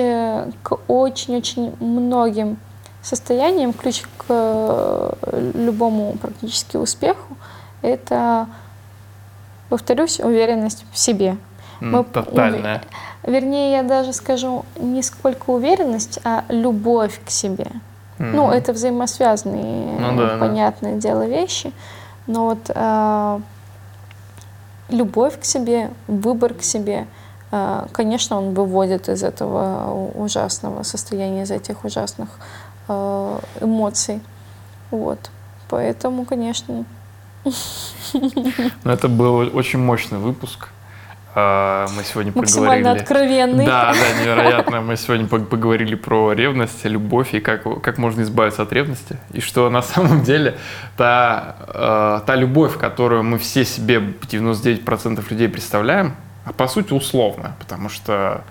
к 0.63 0.77
очень-очень 0.89 1.73
многим 1.79 2.57
состояниям, 3.01 3.71
ключ 3.71 4.01
к 4.17 4.25
э, 4.27 5.51
любому 5.53 6.17
практически 6.21 6.75
успеху, 6.75 7.37
это, 7.81 8.47
повторюсь, 9.69 10.19
уверенность 10.19 10.83
в 10.91 10.97
себе. 10.97 11.37
Мы 11.79 12.03
Тотальная. 12.03 12.81
Вернее, 13.23 13.71
я 13.73 13.83
даже 13.83 14.13
скажу 14.13 14.65
не 14.79 15.01
сколько 15.01 15.49
уверенность, 15.49 16.19
а 16.23 16.43
любовь 16.49 17.19
к 17.25 17.29
себе. 17.29 17.67
Ну, 18.17 18.45
Мгм. 18.45 18.51
это 18.51 18.71
взаимосвязанные, 18.73 19.99
Ну 19.99 20.15
да, 20.17 20.33
да. 20.33 20.37
понятное 20.37 20.95
дело, 20.95 21.25
вещи. 21.25 21.73
Но 22.27 22.45
вот 22.45 22.71
а, 22.73 23.41
любовь 24.89 25.39
к 25.39 25.43
себе, 25.43 25.91
выбор 26.07 26.53
к 26.53 26.61
себе, 26.63 27.07
а, 27.51 27.87
конечно, 27.91 28.37
он 28.37 28.53
выводит 28.53 29.09
из 29.09 29.21
этого 29.23 30.09
ужасного 30.15 30.83
состояния, 30.83 31.43
из 31.43 31.51
этих 31.51 31.83
ужасных 31.83 32.29
а, 32.87 33.39
эмоций. 33.59 34.21
Вот. 34.91 35.29
Поэтому, 35.67 36.25
конечно, 36.25 36.85
Ну, 38.13 38.91
это 38.91 39.07
был 39.07 39.35
очень 39.55 39.79
мощный 39.79 40.17
выпуск. 40.19 40.69
А, 41.37 41.87
Мы 41.97 42.03
сегодня 42.03 42.31
максимально 42.33 42.75
поговорили... 42.77 43.01
откровенный. 43.01 43.65
Да, 43.65 43.93
да, 43.93 44.23
невероятно. 44.23 44.81
Мы 44.81 44.95
сегодня 44.95 45.25
пог- 45.25 45.47
поговорили 45.47 45.95
про 45.95 46.31
ревность, 46.31 46.85
любовь 46.85 47.33
и 47.33 47.41
как, 47.41 47.81
как 47.81 47.97
можно 47.97 48.21
избавиться 48.21 48.61
от 48.61 48.71
ревности. 48.71 49.17
И 49.33 49.41
что 49.41 49.69
на 49.69 49.81
самом 49.81 50.23
деле 50.23 50.57
та, 50.95 51.57
э, 51.67 52.25
та 52.25 52.35
любовь, 52.35 52.77
которую 52.77 53.23
мы 53.23 53.37
все 53.37 53.65
себе, 53.65 53.97
99% 53.97 55.29
людей 55.29 55.49
представляем, 55.49 56.15
а 56.45 56.53
по 56.53 56.67
сути 56.67 56.93
условно, 56.93 57.55
потому 57.59 57.89
что 57.89 58.45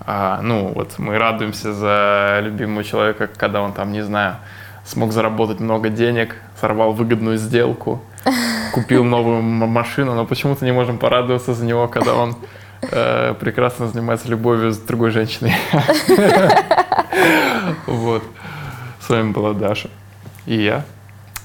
а, 0.00 0.40
ну 0.42 0.72
вот 0.74 0.98
мы 0.98 1.18
радуемся 1.18 1.72
за 1.72 2.40
любимого 2.42 2.82
человека, 2.82 3.28
когда 3.28 3.60
он 3.60 3.72
там, 3.72 3.92
не 3.92 4.02
знаю, 4.02 4.36
смог 4.84 5.12
заработать 5.12 5.60
много 5.60 5.90
денег, 5.90 6.36
сорвал 6.60 6.92
выгодную 6.92 7.38
сделку, 7.38 8.02
купил 8.72 9.04
новую 9.04 9.42
машину, 9.42 10.14
но 10.14 10.26
почему-то 10.26 10.64
не 10.64 10.72
можем 10.72 10.98
порадоваться 10.98 11.54
за 11.54 11.64
него, 11.64 11.88
когда 11.88 12.14
он 12.14 12.36
э, 12.82 13.34
прекрасно 13.34 13.88
занимается 13.88 14.28
любовью 14.28 14.72
с 14.72 14.78
другой 14.78 15.10
женщиной. 15.10 15.54
Вот. 17.86 18.22
С 19.00 19.08
вами 19.08 19.32
была 19.32 19.52
Даша 19.52 19.90
и 20.46 20.62
я. 20.62 20.84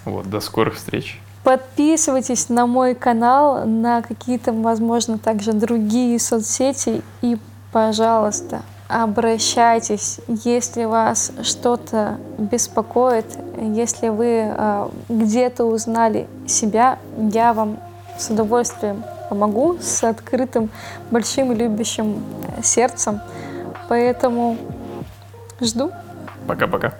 Вот, 0.05 0.29
до 0.29 0.39
скорых 0.39 0.75
встреч. 0.75 1.19
Подписывайтесь 1.43 2.49
на 2.49 2.67
мой 2.67 2.93
канал, 2.95 3.65
на 3.65 4.01
какие-то, 4.01 4.51
возможно, 4.53 5.17
также 5.17 5.53
другие 5.53 6.19
соцсети. 6.19 7.01
И, 7.21 7.37
пожалуйста, 7.71 8.61
обращайтесь, 8.91 10.19
если 10.27 10.85
вас 10.85 11.31
что-то 11.43 12.17
беспокоит, 12.37 13.25
если 13.59 14.09
вы 14.09 14.45
э, 14.45 14.89
где-то 15.09 15.65
узнали 15.65 16.27
себя, 16.47 16.99
я 17.17 17.53
вам 17.53 17.77
с 18.17 18.29
удовольствием 18.29 19.03
помогу, 19.29 19.77
с 19.79 20.03
открытым, 20.03 20.69
большим 21.09 21.53
любящим 21.53 22.23
э, 22.57 22.63
сердцем. 22.63 23.21
Поэтому 23.87 24.57
жду. 25.61 25.91
Пока-пока. 26.47 26.93